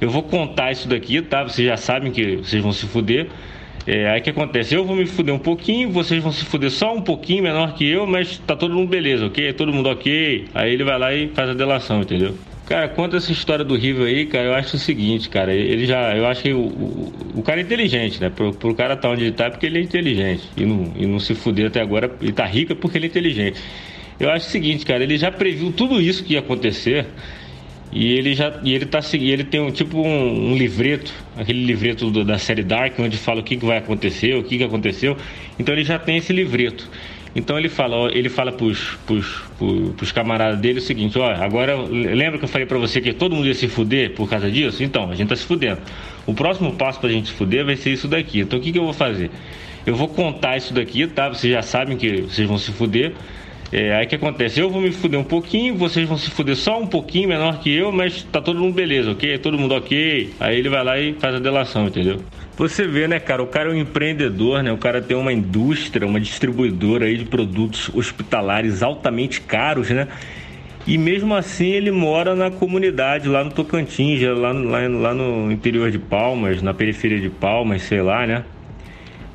[0.01, 1.43] Eu vou contar isso daqui, tá?
[1.43, 3.29] Vocês já sabem que vocês vão se fuder.
[3.87, 4.75] É, aí que acontece?
[4.75, 7.87] Eu vou me fuder um pouquinho, vocês vão se fuder só um pouquinho menor que
[7.87, 9.53] eu, mas tá todo mundo beleza, ok?
[9.53, 10.47] Todo mundo ok.
[10.55, 12.35] Aí ele vai lá e faz a delação, entendeu?
[12.65, 16.17] Cara, conta essa história do River aí, cara, eu acho o seguinte, cara, ele já,
[16.17, 18.31] eu acho que o, o, o cara é inteligente, né?
[18.31, 20.53] Pro, pro cara tá onde ele tá é porque ele é inteligente.
[20.57, 23.09] E não, e não se fuder até agora, e tá rico é porque ele é
[23.09, 23.61] inteligente.
[24.19, 27.09] Eu acho o seguinte, cara, ele já previu tudo isso que ia acontecer.
[27.91, 31.63] E ele já e ele tá segui- ele tem um tipo um, um livreto, aquele
[31.65, 34.65] livreto do- da série Dark onde fala o que, que vai acontecer, o que, que
[34.65, 35.17] aconteceu.
[35.59, 36.91] Então ele já tem esse livreto.
[37.35, 39.43] Então ele fala, ele fala pros, pros,
[39.97, 43.35] pros, camaradas dele o seguinte, ó, agora lembra que eu falei pra você que todo
[43.35, 44.85] mundo ia se fuder por causa disso?
[44.85, 45.81] Então, a gente tá se fudendo.
[46.27, 48.41] O próximo passo pra gente se fuder vai ser isso daqui.
[48.41, 49.31] Então o que, que eu vou fazer?
[49.87, 51.29] Eu vou contar isso daqui, tá?
[51.29, 53.13] Vocês já sabem que vocês vão se fuder.
[53.73, 54.61] É, aí que acontece?
[54.61, 57.75] Eu vou me fuder um pouquinho, vocês vão se fuder só um pouquinho menor que
[57.75, 59.39] eu, mas tá todo mundo beleza, ok?
[59.39, 60.31] Todo mundo ok.
[60.39, 62.21] Aí ele vai lá e faz a delação, entendeu?
[62.55, 63.43] Você vê, né, cara?
[63.43, 64.71] O cara é um empreendedor, né?
[64.71, 70.07] O cara tem uma indústria, uma distribuidora aí de produtos hospitalares altamente caros, né?
[70.87, 75.91] E mesmo assim ele mora na comunidade, lá no Tocantins, lá, lá, lá no interior
[75.91, 78.45] de Palmas, na periferia de Palmas, sei lá, né?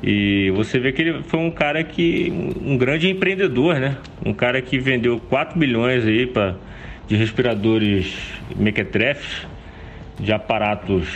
[0.02, 2.32] E você vê que ele foi um cara que.
[2.64, 3.98] um grande empreendedor, né?
[4.26, 6.56] Um cara que vendeu 4 milhões aí pra,
[7.08, 8.14] de respiradores
[8.56, 9.48] mequetrefes,
[10.20, 11.08] de aparatos.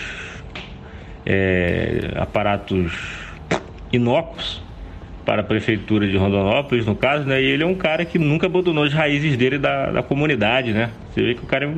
[1.25, 2.91] é, aparatos
[3.91, 4.61] inócuos
[5.25, 7.41] para a prefeitura de Rondonópolis, no caso, né?
[7.41, 10.89] E ele é um cara que nunca abandonou as raízes dele da, da comunidade, né?
[11.11, 11.73] Você vê que o cara é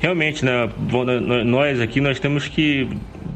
[0.00, 0.68] realmente, né?
[1.46, 2.88] Nós aqui nós temos que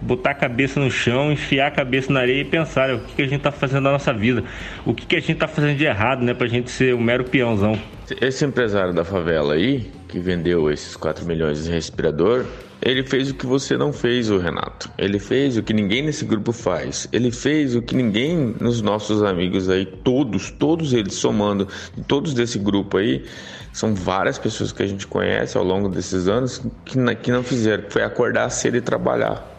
[0.07, 3.23] botar a cabeça no chão, enfiar a cabeça na areia e pensar o que, que
[3.23, 4.45] a gente tá fazendo na nossa vida,
[4.85, 6.33] o que, que a gente tá fazendo de errado, né?
[6.33, 7.79] Pra gente ser um mero peãozão.
[8.21, 12.47] Esse empresário da favela aí, que vendeu esses 4 milhões de respirador,
[12.81, 14.89] ele fez o que você não fez, o Renato.
[14.97, 17.09] Ele fez o que ninguém nesse grupo faz.
[17.13, 21.67] Ele fez o que ninguém nos nossos amigos aí, todos, todos eles somando,
[22.07, 23.25] todos desse grupo aí,
[23.73, 26.97] são várias pessoas que a gente conhece ao longo desses anos que,
[27.31, 29.56] não fizeram, foi acordar cedo e trabalhar.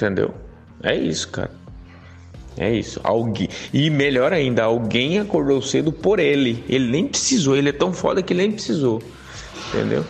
[0.00, 0.32] Entendeu?
[0.82, 1.50] É isso, cara.
[2.56, 2.98] É isso.
[3.04, 3.48] Alguém.
[3.70, 6.64] E melhor ainda, alguém acordou cedo por ele.
[6.70, 7.54] Ele nem precisou.
[7.54, 9.02] Ele é tão foda que ele nem precisou.
[9.68, 10.04] Entendeu?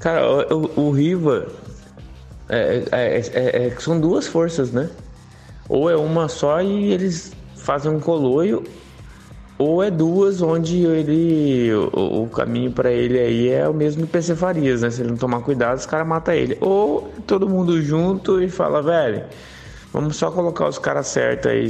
[0.00, 1.46] Cara, o, o- Riva.
[2.48, 4.90] É, é- é- é que são duas forças, né?
[5.68, 8.64] Ou é uma só e eles fazem um coloio.
[9.58, 11.74] Ou é duas onde ele.
[11.92, 14.90] O, o caminho pra ele aí é o mesmo do PC Farias, né?
[14.90, 16.56] Se ele não tomar cuidado, os caras matam ele.
[16.60, 19.24] Ou todo mundo junto e fala, velho.
[19.92, 21.68] Vamos só colocar os caras certos aí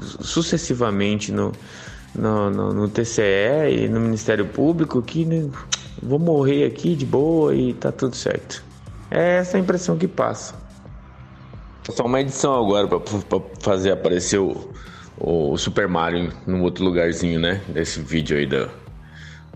[0.00, 1.52] sucessivamente no,
[2.14, 5.48] no, no, no TCE e no Ministério Público que né,
[6.02, 8.62] vou morrer aqui de boa e tá tudo certo.
[9.10, 10.54] É essa a impressão que passa.
[11.90, 13.00] Só uma edição agora pra
[13.60, 14.70] fazer aparecer o,
[15.18, 17.60] o Super Mario num outro lugarzinho, né?
[17.68, 18.68] Desse vídeo aí da,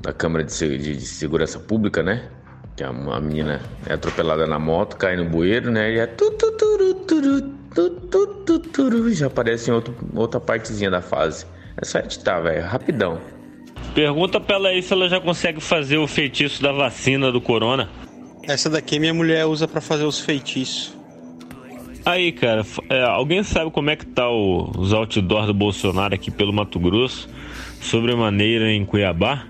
[0.00, 2.28] da Câmara de, de- de Segurança Pública, né?
[2.76, 5.92] Que a, a menina é atropelada na moto, cai no bueiro, né?
[5.92, 6.76] E é tu, tu, tu,
[8.46, 11.46] tu, tu, já aparece em outro, outra partezinha da fase.
[11.80, 12.64] É só editar, velho.
[12.64, 13.20] Rapidão.
[13.94, 17.88] Pergunta pra ela aí se ela já consegue fazer o feitiço da vacina do corona.
[18.44, 20.96] Essa daqui minha mulher usa pra fazer os feitiços.
[22.04, 26.30] Aí, cara, é, alguém sabe como é que tá o- os outdoors do Bolsonaro aqui
[26.30, 27.28] pelo Mato Grosso?
[27.80, 29.44] Sobremaneira em Cuiabá?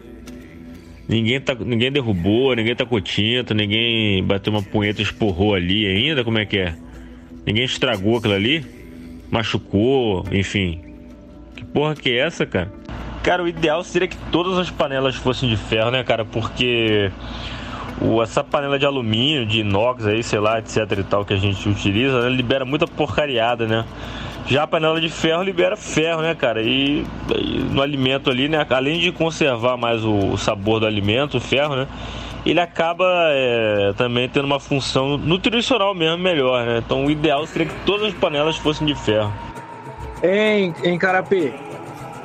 [1.08, 6.22] Ninguém, tá, ninguém derrubou, ninguém tá com tinta, ninguém bateu uma punheta esporrou ali ainda?
[6.22, 6.74] Como é que é?
[7.46, 8.64] Ninguém estragou aquilo ali?
[9.30, 10.80] Machucou, enfim.
[11.56, 12.72] Que porra que é essa, cara?
[13.22, 16.24] Cara, o ideal seria que todas as panelas fossem de ferro, né, cara?
[16.24, 17.10] Porque
[18.00, 21.36] o, essa panela de alumínio, de inox aí, sei lá, etc e tal, que a
[21.36, 23.84] gente utiliza, né, libera muita porcariada, né?
[24.46, 26.62] Já a panela de ferro libera ferro, né, cara?
[26.62, 28.66] E, e no alimento ali, né?
[28.70, 31.86] Além de conservar mais o, o sabor do alimento, o ferro, né?
[32.44, 36.78] Ele acaba é, também tendo uma função nutricional mesmo melhor, né?
[36.78, 39.32] Então o ideal seria que todas as panelas fossem de ferro.
[40.22, 41.52] Em, em Carapê,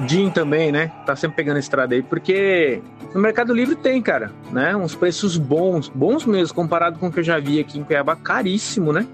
[0.07, 0.91] Jim também, né?
[1.05, 2.82] Tá sempre pegando estrada aí, porque
[3.16, 4.76] no Mercado Livre tem, cara, né?
[4.76, 8.13] Uns preços bons, bons mesmo, comparado com o que eu já vi aqui em Cuiabá,
[8.13, 9.07] caríssimo, né?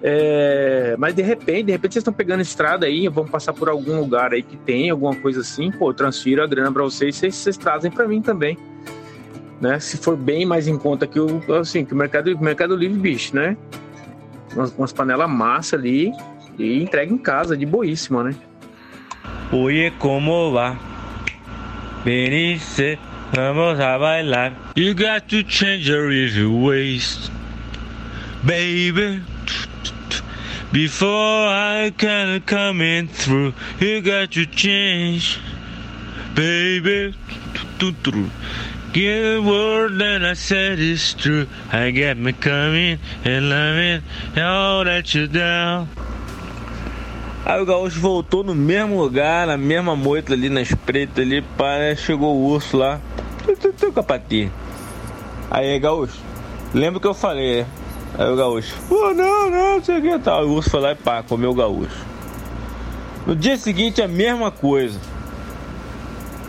[0.00, 3.98] É, mas de repente, de repente vocês estão pegando estrada aí, vão passar por algum
[3.98, 7.34] lugar aí que tem alguma coisa assim, pô, eu transfiro a grana pra vocês, vocês,
[7.34, 8.56] vocês trazem pra mim também.
[9.60, 9.80] Né?
[9.80, 13.34] Se for bem mais em conta que o, assim, que o Mercado, Mercado Livre, bicho,
[13.34, 13.56] né?
[14.54, 16.12] Umas, umas panelas massa ali
[16.56, 18.36] e entrega em casa, de boíssima, né?
[19.52, 20.76] Oye, ¿cómo va?
[22.04, 22.98] Venice,
[23.32, 24.52] vamos a bailar.
[24.76, 27.30] You got to change your easy ways,
[28.44, 29.22] baby.
[30.72, 35.38] Before I can come in through, you got to change,
[36.34, 37.14] baby.
[38.92, 41.48] Give word that I said is true.
[41.72, 44.02] I got me coming and loving
[44.36, 45.88] all that you down.
[47.44, 51.96] Aí o gaúcho voltou no mesmo lugar, na mesma moita ali, na espreita ali, né?
[51.96, 53.00] chegou o urso lá.
[53.44, 54.50] Tu, tu, tu, capati.
[55.50, 56.18] Aí, gaúcho,
[56.72, 57.66] lembra que eu falei?
[58.18, 60.46] Aí o gaúcho, pô, não, não, não sei o que tal.
[60.46, 62.04] O urso foi lá e pá, comeu o gaúcho.
[63.26, 64.98] No dia seguinte, a mesma coisa.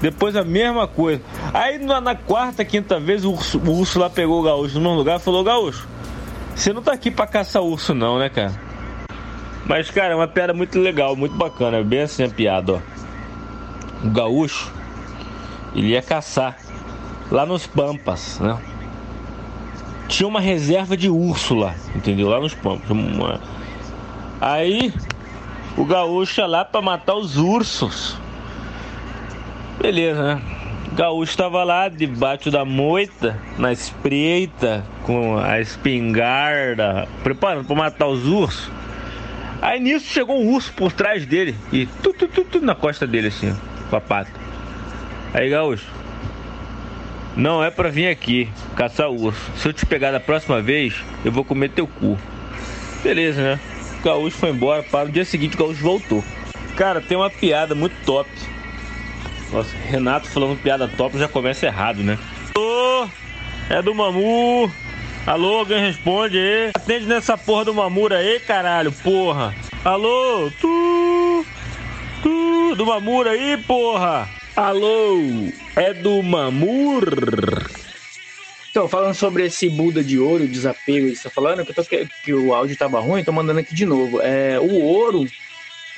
[0.02, 1.22] Depois a mesma coisa.
[1.54, 4.96] Aí na, na quarta, quinta vez, o urso, o urso lá pegou o gaúcho num
[4.96, 5.88] lugar e falou, gaúcho,
[6.54, 8.54] você não tá aqui pra caçar urso não, né, cara?
[9.66, 11.78] Mas, cara, é uma piada muito legal, muito bacana.
[11.78, 12.80] É bem assim a piada, ó.
[14.06, 14.70] O gaúcho,
[15.74, 16.58] ele ia caçar
[17.34, 18.56] lá nos Pampas, né?
[20.08, 22.30] Tinha uma reserva de urso lá, entendeu?
[22.30, 22.92] Lá nos Pampas.
[22.92, 23.42] Uma...
[24.40, 24.94] Aí,
[25.76, 28.16] o gaúcho ia lá pra matar os ursos.
[29.82, 30.42] Beleza, né?
[30.92, 38.06] O gaúcho tava lá debaixo da moita, na espreita, com a espingarda, preparando pra matar
[38.06, 38.70] os ursos.
[39.60, 43.08] Aí nisso chegou um urso por trás dele e tu, tu, tu, tu na costa
[43.08, 43.58] dele assim,
[43.90, 44.30] com a pata.
[45.34, 45.88] Aí, gaúcho,
[47.36, 49.52] não é pra vir aqui caçar urso.
[49.58, 52.18] Se eu te pegar da próxima vez, eu vou comer teu cu.
[53.04, 53.60] Beleza, né?
[54.00, 56.24] O gaúcho foi embora, para no dia seguinte o gaúcho voltou.
[56.76, 58.30] Cara, tem uma piada muito top.
[59.52, 62.18] Nossa, Renato falando piada top já começa errado, né?
[62.58, 63.08] Ô,
[63.70, 64.72] é do Mamu.
[65.26, 66.72] Alô, alguém responde aí.
[66.76, 69.56] Atende nessa porra do Mamura aí, caralho, porra.
[69.86, 71.46] Alô, tu,
[72.22, 74.28] tu, do Mamura aí, porra.
[74.56, 75.18] Alô,
[75.76, 77.06] é do Mamur.
[78.70, 81.84] Então, falando sobre esse Buda de ouro, desapego que você tá falando, que, eu tô,
[81.84, 84.22] que, que o áudio tava ruim, tô mandando aqui de novo.
[84.22, 85.28] É, o ouro,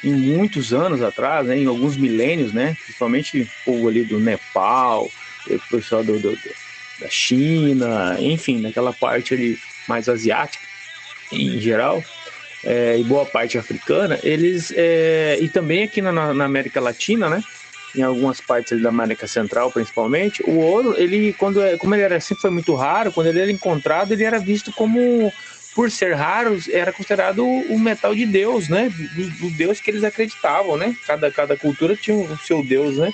[0.01, 5.12] em muitos anos atrás, né, em alguns milênios, né, principalmente o povo ali do Nepal,
[5.49, 6.38] o pessoal do, do
[6.99, 10.66] da China, enfim, naquela parte ali mais asiática
[11.30, 12.01] em geral,
[12.64, 17.43] é, e boa parte africana, eles é, e também aqui na, na, América Latina, né?
[17.96, 22.20] Em algumas partes da América Central, principalmente, o ouro, ele quando é, como ele era
[22.20, 25.32] sempre foi muito raro, quando ele era encontrado, ele era visto como
[25.76, 28.89] por ser raro, era considerado o metal de Deus, né?
[28.89, 30.96] Do, do Deus que eles acreditavam, né?
[31.06, 33.12] Cada, cada cultura tinha o seu Deus, né?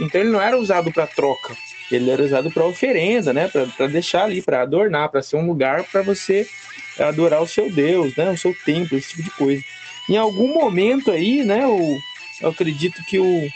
[0.00, 1.54] Então ele não era usado para troca,
[1.90, 3.48] ele era usado para oferenda, né?
[3.48, 6.48] Para deixar ali, para adornar, para ser um lugar para você
[6.98, 8.30] adorar o seu Deus, né?
[8.30, 9.62] O seu templo, esse tipo de coisa.
[10.08, 11.64] Em algum momento aí, né?
[11.64, 11.98] Eu
[12.42, 13.48] acredito que o,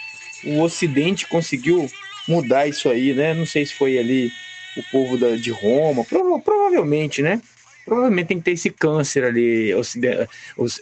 [0.44, 1.90] o Ocidente conseguiu
[2.28, 3.34] mudar isso aí, né?
[3.34, 4.30] Não sei se foi ali
[4.76, 7.40] o povo da, de Roma, prova, provavelmente, né?
[7.84, 10.28] Provavelmente tem que ter esse câncer ali ocident,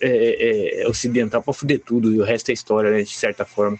[0.02, 3.02] é, é, ocidental para fuder tudo, e o resto é história, né?
[3.02, 3.78] De certa forma.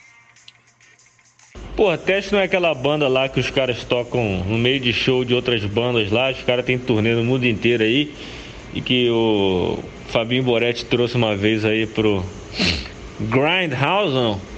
[1.77, 5.25] Pô, Teste não é aquela banda lá que os caras tocam no meio de show
[5.25, 8.13] de outras bandas lá, os caras têm turnê no mundo inteiro aí,
[8.75, 9.79] e que o
[10.09, 12.25] Fabinho Boretti trouxe uma vez aí pro
[13.21, 14.50] Grindhouse, não?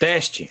[0.00, 0.50] Teste.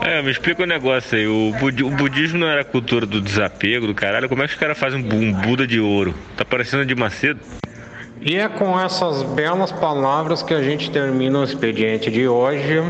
[0.00, 1.26] É, me explica o um negócio aí.
[1.26, 4.28] O, budi o, budismo não era cultura do desapego, do caralho.
[4.28, 6.14] Como é que os caras fazem um, um Buda de ouro?
[6.36, 7.40] Tá parecendo de Macedo?
[8.20, 12.80] E é com essas belas palavras que a gente termina o expediente de hoje.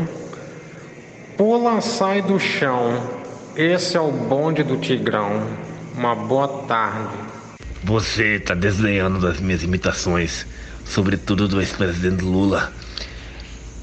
[1.35, 3.01] Pula, sai do chão.
[3.55, 5.47] Esse é o bonde do Tigrão.
[5.95, 7.17] Uma boa tarde.
[7.83, 10.45] Você está desdenhando das minhas imitações,
[10.85, 12.71] sobretudo do ex-presidente Lula.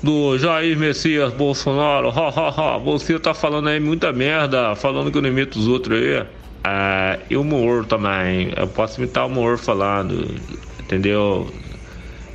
[0.05, 2.76] Do Jair Messias Bolsonaro, ha, ha, ha.
[2.76, 6.22] você tá falando aí muita merda, falando que eu não imito os outros aí.
[6.62, 10.39] Ah, e o Moore também, eu posso imitar o Moore falando,
[10.78, 11.48] entendeu?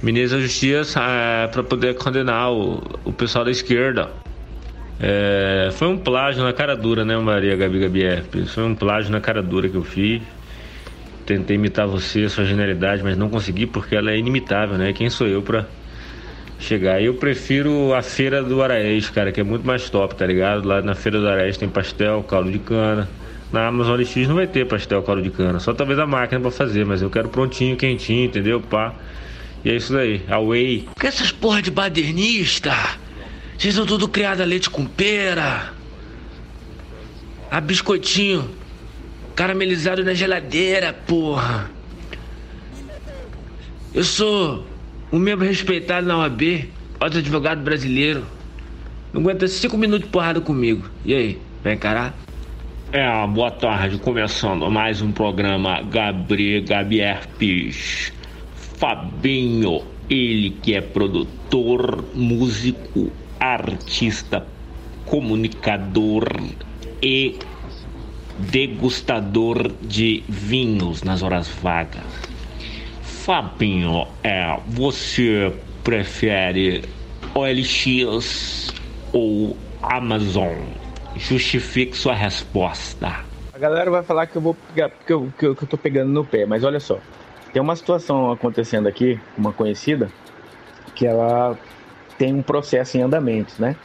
[0.02, 4.10] Ministro da Justiça é, para poder condenar o, o pessoal da esquerda.
[5.00, 8.48] É, foi um plágio na cara dura, né, Maria Gabi Gabi F.
[8.48, 10.24] Foi um plágio na cara dura que eu fiz.
[11.24, 14.92] Tentei imitar você, sua genialidade, mas não consegui porque ela é inimitável, né?
[14.92, 15.68] Quem sou eu pra
[16.60, 17.02] chegar?
[17.02, 20.68] Eu prefiro a feira do Araés, cara, que é muito mais top, tá ligado?
[20.68, 23.10] Lá na feira do Araés tem pastel, caldo de cana.
[23.52, 26.52] Na Amazon LX não vai ter pastel, caldo de cana, só talvez a máquina para
[26.52, 28.62] fazer, mas eu quero prontinho, quentinho, entendeu?
[28.62, 28.94] Pá.
[29.66, 30.88] E é isso daí, a Whey.
[31.00, 32.74] Que essas porra de badernista?
[33.58, 35.74] Vocês são tudo criado a leite com pera.
[37.50, 38.48] A biscoitinho
[39.36, 41.72] caramelizado na geladeira, porra.
[43.94, 44.69] Eu sou
[45.12, 46.70] um membro respeitado na OAB,
[47.00, 48.26] outro advogado brasileiro.
[49.12, 50.88] Não aguenta cinco minutos de porrada comigo.
[51.04, 52.14] E aí, vai encarar?
[52.92, 58.14] É, boa tarde, começando mais um programa Gabriel Gabierpes.
[58.78, 64.46] Fabinho, ele que é produtor, músico, artista,
[65.06, 66.26] comunicador
[67.02, 67.40] e
[68.38, 72.29] degustador de vinhos nas horas vagas.
[73.20, 76.84] Fabinho, é, você prefere
[77.36, 78.74] OLX
[79.12, 80.56] ou Amazon?
[81.18, 83.20] Justifique sua resposta.
[83.54, 85.78] A galera vai falar que eu vou pegar, que eu, que eu, que eu tô
[85.78, 86.98] pegando no pé, mas olha só.
[87.52, 90.10] Tem uma situação acontecendo aqui, uma conhecida,
[90.96, 91.58] que ela
[92.18, 93.76] tem um processo em andamento, né?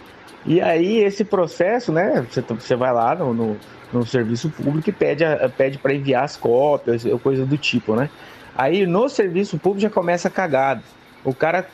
[0.47, 2.24] E aí esse processo, né?
[2.31, 3.56] Você, você vai lá no, no,
[3.93, 8.09] no serviço público e pede, a- pede para enviar as cópias, coisa do tipo, né?
[8.56, 10.82] Aí no serviço público já começa cagado.
[11.24, 11.66] O cara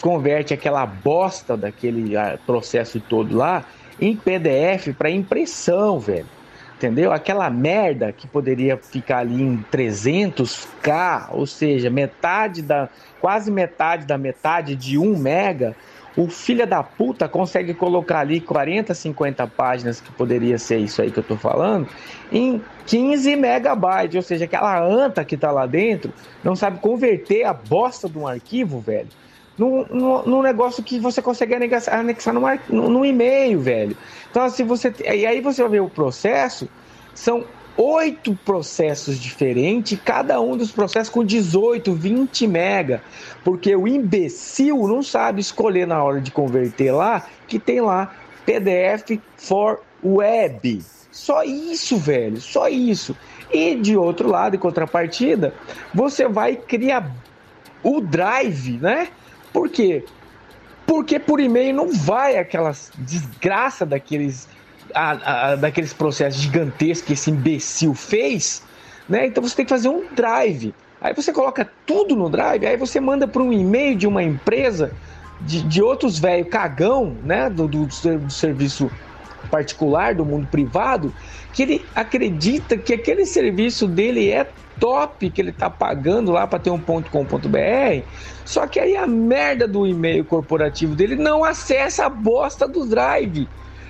[0.00, 3.64] converte aquela bosta daquele ah, processo todo lá
[4.00, 6.26] em PDF para impressão, velho.
[6.76, 7.12] Entendeu?
[7.12, 12.88] Aquela merda que poderia ficar ali em 300k, ou seja, metade da
[13.20, 15.74] quase metade da metade de 1 mega,
[16.18, 21.12] o filho da puta consegue colocar ali 40, 50 páginas, que poderia ser isso aí
[21.12, 21.86] que eu tô falando,
[22.32, 26.12] em 15 megabytes, ou seja, aquela anta que tá lá dentro
[26.42, 29.06] não sabe converter a bosta de um arquivo, velho,
[29.56, 33.96] num, num, num negócio que você consegue anexar, anexar num, num, num e-mail, velho.
[34.28, 34.92] Então, assim, você.
[35.00, 36.68] E aí você vai ver o processo,
[37.14, 37.44] são
[37.78, 43.00] oito processos diferentes, cada um dos processos com 18, 20 mega,
[43.44, 48.12] porque o imbecil não sabe escolher na hora de converter lá, que tem lá
[48.44, 50.82] PDF for web.
[51.12, 53.16] Só isso, velho, só isso.
[53.52, 55.54] E de outro lado, em contrapartida,
[55.94, 57.14] você vai criar
[57.82, 59.08] o drive, né?
[59.52, 60.04] Por quê?
[60.86, 64.48] Porque por e-mail não vai aquelas desgraça daqueles,
[64.94, 68.62] a- a- daqueles processos gigantescos que esse imbecil fez,
[69.08, 69.26] né?
[69.26, 70.74] Então você tem que fazer um drive.
[71.00, 74.92] Aí você coloca tudo no drive, aí você manda para um e-mail de uma empresa,
[75.40, 77.48] de, de outros velho cagão, né?
[77.48, 78.90] Do, do, do serviço
[79.50, 81.14] particular, do mundo privado,
[81.52, 84.46] que ele acredita que aquele serviço dele é
[84.78, 88.02] top, que ele tá pagando lá para ter um ponto .com.br,
[88.44, 93.48] só que aí a merda do e-mail corporativo dele não acessa a bosta do drive.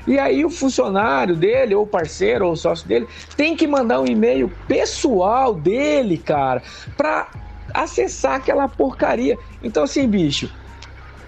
[0.08, 3.06] E aí o funcionário dele, ou parceiro, ou sócio dele,
[3.36, 6.62] tem que mandar um e-mail pessoal dele, cara,
[6.96, 7.28] para
[7.74, 9.38] acessar aquela porcaria.
[9.62, 10.50] Então assim, bicho,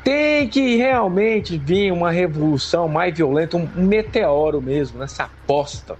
[0.02, 5.98] tem que realmente vir uma revolução mais violenta, um meteoro mesmo, nessa aposta.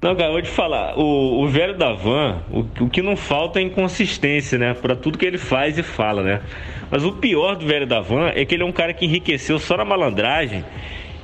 [0.00, 3.58] Não, cara, vou te falar, o, o velho da van, o, o que não falta
[3.58, 4.72] é inconsistência, né?
[4.72, 6.42] Pra tudo que ele faz e fala, né?
[6.90, 9.58] Mas o pior do velho da van é que ele é um cara que enriqueceu
[9.58, 10.64] só na malandragem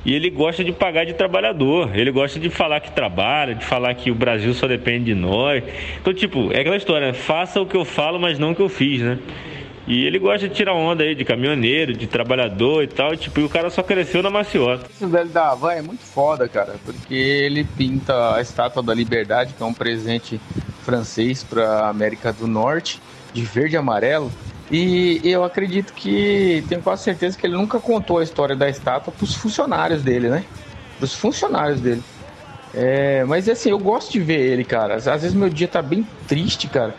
[0.05, 1.95] e ele gosta de pagar de trabalhador.
[1.95, 5.63] Ele gosta de falar que trabalha, de falar que o Brasil só depende de nós.
[6.01, 7.13] Então, tipo, é aquela história, né?
[7.13, 9.17] faça o que eu falo, mas não o que eu fiz, né?
[9.85, 13.43] E ele gosta de tirar onda aí de caminhoneiro, de trabalhador e tal, tipo, e
[13.43, 14.85] o cara só cresceu na maciota.
[14.89, 19.53] Esse velho da Havan é muito foda, cara, porque ele pinta a estátua da liberdade,
[19.53, 20.39] que é um presente
[20.83, 23.01] francês para América do Norte,
[23.33, 24.31] de verde e amarelo.
[24.73, 29.13] E eu acredito que, tenho quase certeza que ele nunca contou a história da estátua
[29.15, 30.43] pros funcionários dele, né?
[30.97, 32.01] Pros funcionários dele.
[32.73, 34.95] É, mas assim, eu gosto de ver ele, cara.
[34.95, 36.95] Às vezes meu dia tá bem triste, cara.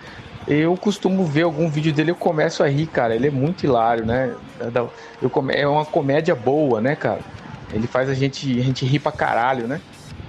[0.46, 3.12] Eu costumo ver algum vídeo dele eu começo a rir, cara.
[3.12, 4.32] Ele é muito hilário, né?
[5.20, 7.22] Eu come- É uma comédia boa, né, cara?
[7.72, 9.80] Ele faz a gente, a gente rir pra caralho, né?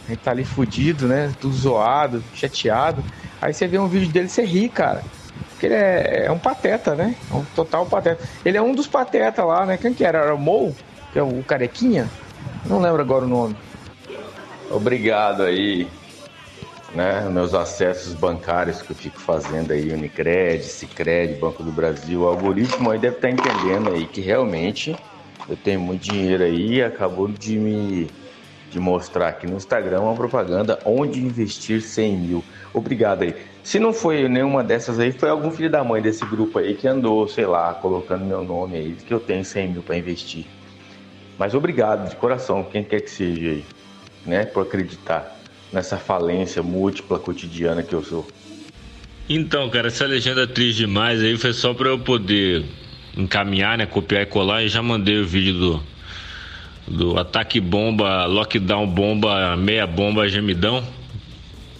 [0.07, 1.31] A gente tá ali fudido, né?
[1.39, 3.03] Tudo zoado, chateado.
[3.39, 5.03] Aí você vê um vídeo dele você ri, cara.
[5.55, 7.15] Porque ele é, é um pateta, né?
[7.31, 8.21] É um total pateta.
[8.43, 9.77] Ele é um dos patetas lá, né?
[9.77, 10.19] Quem que era?
[10.19, 10.75] Era o Mou?
[11.13, 12.09] Que é o carequinha?
[12.65, 13.55] Não lembro agora o nome.
[14.69, 15.87] Obrigado aí,
[16.93, 17.21] né?
[17.29, 22.91] Meus acessos bancários que eu fico fazendo aí, Unicred, Cicred, Banco do Brasil, o algoritmo
[22.91, 24.97] aí deve estar entendendo aí que realmente
[25.47, 28.09] eu tenho muito dinheiro aí e acabou de me
[28.71, 32.43] de mostrar aqui no Instagram uma propaganda onde investir 100 mil.
[32.73, 33.33] Obrigado aí.
[33.65, 36.87] Se não foi nenhuma dessas aí, foi algum filho da mãe desse grupo aí que
[36.87, 40.45] andou, sei lá, colocando meu nome aí, que eu tenho 100 mil para investir.
[41.35, 43.65] Mas obrigado de coração, quem quer que seja aí,
[44.23, 45.35] né, por acreditar
[45.73, 48.27] nessa falência múltipla cotidiana que eu sou.
[49.27, 52.63] Então, cara, essa legenda triste demais aí foi só pra eu poder
[53.17, 53.87] encaminhar, né?
[53.87, 55.83] Copiar e colar e já mandei o vídeo do
[56.87, 60.85] do ataque bomba, lockdown bomba, meia bomba, gemidão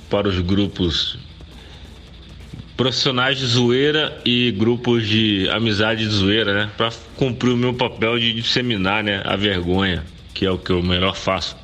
[0.10, 1.24] para os grupos
[2.76, 6.70] profissionais de zoeira e grupos de amizade de zoeira, né?
[6.78, 10.04] Pra cumprir o meu papel de disseminar, né, a vergonha,
[10.34, 11.56] que é o que eu melhor faço.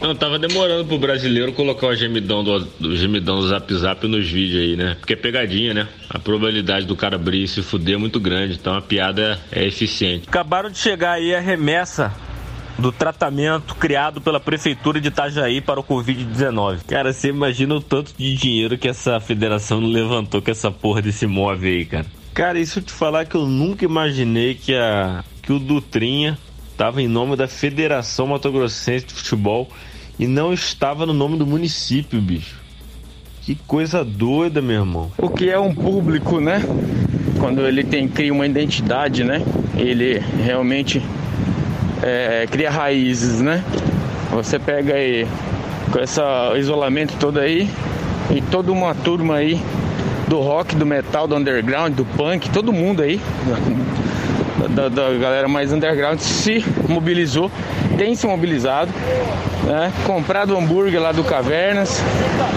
[0.00, 4.28] Não, tava demorando pro brasileiro colocar o gemidão do, do gemidão do Zap Zap nos
[4.28, 4.96] vídeos aí, né?
[4.98, 5.88] Porque é pegadinha, né?
[6.08, 9.64] A probabilidade do cara abrir e se fuder é muito grande, então a piada é
[9.64, 10.28] eficiente.
[10.28, 12.12] Acabaram de chegar aí a remessa
[12.80, 16.80] do tratamento criado pela prefeitura de Itajaí para o Covid-19.
[16.88, 21.26] Cara, você imagina o tanto de dinheiro que essa federação levantou com essa porra desse
[21.26, 22.06] móvel aí, cara.
[22.32, 26.38] Cara, eu te falar que eu nunca imaginei que, a, que o Dutrinha
[26.72, 29.68] estava em nome da Federação Mato Grossense de Futebol
[30.18, 32.58] e não estava no nome do município, bicho.
[33.42, 35.10] Que coisa doida, meu irmão.
[35.18, 36.62] O que é um público, né?
[37.38, 39.42] Quando ele tem cria uma identidade, né?
[39.76, 41.02] Ele realmente
[42.02, 43.62] é, cria raízes, né?
[44.30, 45.26] Você pega aí
[45.90, 46.20] com esse
[46.56, 47.68] isolamento todo aí
[48.30, 49.60] e toda uma turma aí
[50.28, 53.20] do rock, do metal, do underground, do punk, todo mundo aí
[54.70, 57.50] da, da galera mais underground se mobilizou,
[57.98, 58.92] tem se mobilizado,
[59.64, 59.92] né?
[60.06, 62.00] comprado hambúrguer lá do Cavernas,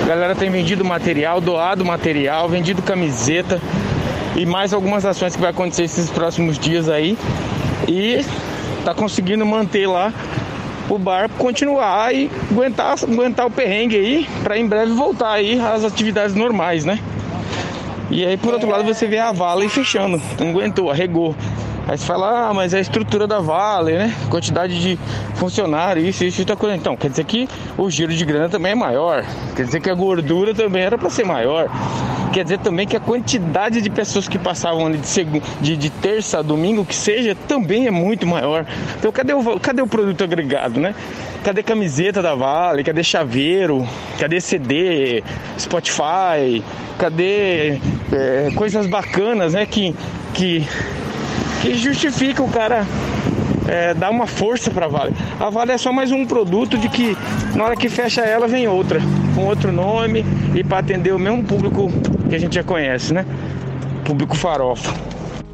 [0.03, 3.59] a galera tem vendido material, doado material, vendido camiseta
[4.35, 7.17] e mais algumas ações que vai acontecer esses próximos dias aí
[7.87, 8.23] e
[8.83, 10.13] tá conseguindo manter lá
[10.89, 15.83] o bar continuar e aguentar, aguentar o perrengue aí para em breve voltar aí às
[15.83, 16.99] atividades normais, né?
[18.11, 21.35] E aí por outro lado você vê a vala fechando, não aguentou, arregou.
[21.85, 24.15] Aí você fala, ah, mas é a estrutura da Vale, né?
[24.29, 24.97] Quantidade de
[25.35, 26.75] funcionários, isso, isso, outra coisa.
[26.75, 27.47] Então, quer dizer que
[27.77, 29.25] o giro de grana também é maior.
[29.55, 31.69] Quer dizer que a gordura também era para ser maior.
[32.31, 35.89] Quer dizer também que a quantidade de pessoas que passavam ali de, segunda, de, de
[35.89, 38.65] terça a domingo, que seja, também é muito maior.
[38.97, 40.95] Então, cadê o, cadê o produto agregado, né?
[41.43, 42.83] Cadê camiseta da Vale?
[42.83, 43.85] Cadê chaveiro?
[44.17, 45.21] Cadê CD?
[45.59, 46.63] Spotify?
[46.97, 47.79] Cadê
[48.11, 49.65] é, coisas bacanas, né?
[49.65, 49.93] Que,
[50.33, 50.65] que
[51.63, 52.85] que justifica o cara
[53.69, 55.15] é, dar uma força para a Vale.
[55.39, 57.15] A Vale é só mais um produto de que
[57.55, 58.99] na hora que fecha ela vem outra,
[59.33, 61.89] com outro nome e para atender o mesmo público
[62.27, 63.25] que a gente já conhece, né?
[64.03, 64.93] Público farofa.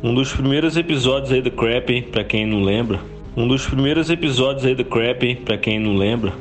[0.02, 3.00] Um dos primeiros episódios aí do Crap, para quem não lembra.
[3.38, 6.34] Um dos primeiros episódios aí do Crap, para quem não lembra.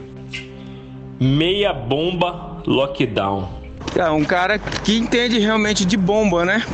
[1.20, 3.57] Meia bomba lockdown.
[3.96, 6.64] É um cara que entende realmente de bomba, né?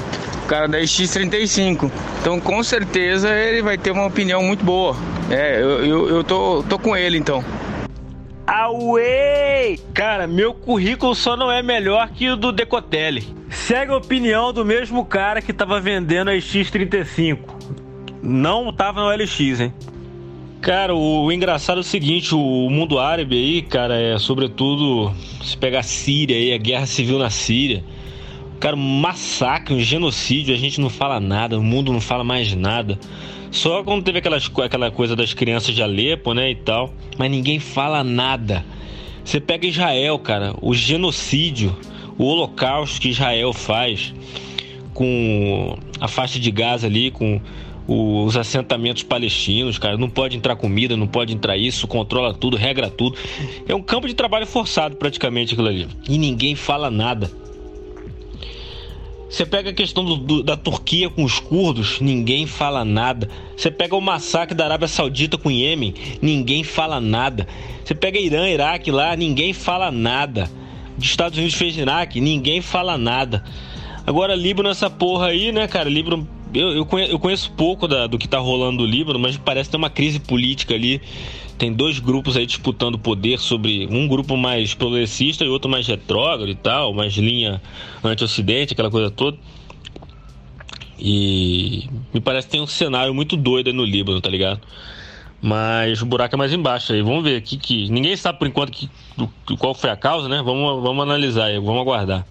[0.44, 1.90] O cara da X35.
[2.20, 4.96] Então com certeza ele vai ter uma opinião muito boa.
[5.30, 7.44] É, eu, eu, eu tô, tô com ele então.
[8.46, 9.80] Away!
[9.94, 13.34] Cara, meu currículo só não é melhor que o do Decotelli.
[13.48, 17.38] Segue a opinião do mesmo cara que tava vendendo a X35.
[18.22, 19.74] Não tava no LX, hein?
[20.64, 25.12] Cara, o, engraçado é o seguinte, o mundo árabe aí, cara, é sobretudo
[25.42, 27.84] se pegar a Síria aí, a guerra civil na Síria.
[28.58, 32.54] Cara, um massacre, um genocídio, a gente não fala nada, o mundo não fala mais
[32.54, 32.98] nada.
[33.50, 36.94] Só quando teve aquelas, aquela coisa das crianças de Alepo, né, e tal.
[37.18, 38.64] Mas ninguém fala nada.
[39.22, 41.76] Você pega Israel, cara, o genocídio,
[42.16, 44.14] o holocausto que Israel faz
[44.94, 47.38] com a faixa de Gaza ali, com
[47.86, 49.97] os assentamentos palestinos, cara.
[49.97, 53.16] Não pode entrar comida, não pode entrar isso, controla tudo, regra tudo.
[53.69, 55.89] É um campo de trabalho forçado praticamente aquilo ali.
[56.09, 57.31] E ninguém fala nada.
[59.28, 63.28] Você pega a questão do, do, da Turquia com os curdos, ninguém fala nada.
[63.56, 65.93] Você pega o massacre da Arábia Saudita com o Iêmen,
[66.23, 67.47] ninguém fala nada.
[67.85, 70.48] Você pega Irã, Iraque lá, ninguém fala nada.
[70.97, 73.43] Os Estados Unidos fez Iraque, ninguém fala nada.
[74.06, 75.89] Agora, Líbano, essa porra aí, né, cara?
[75.89, 79.36] Líbano eu, eu, conheço, eu conheço pouco da, do que tá rolando no Líbano, mas
[79.36, 81.01] parece ter uma crise política ali
[81.56, 86.51] tem dois grupos aí disputando poder sobre um grupo mais progressista e outro mais retrógrado
[86.51, 87.62] e tal, mais linha
[88.02, 89.39] anti-ocidente, aquela coisa toda.
[90.98, 94.60] E me parece que tem um cenário muito doido aí no Líbano, tá ligado?
[95.40, 97.02] Mas o buraco é mais embaixo aí.
[97.02, 98.89] Vamos ver aqui que ninguém sabe por enquanto que,
[99.59, 100.43] qual foi a causa, né?
[100.43, 102.26] Vamos, vamos analisar aí, vamos aguardar.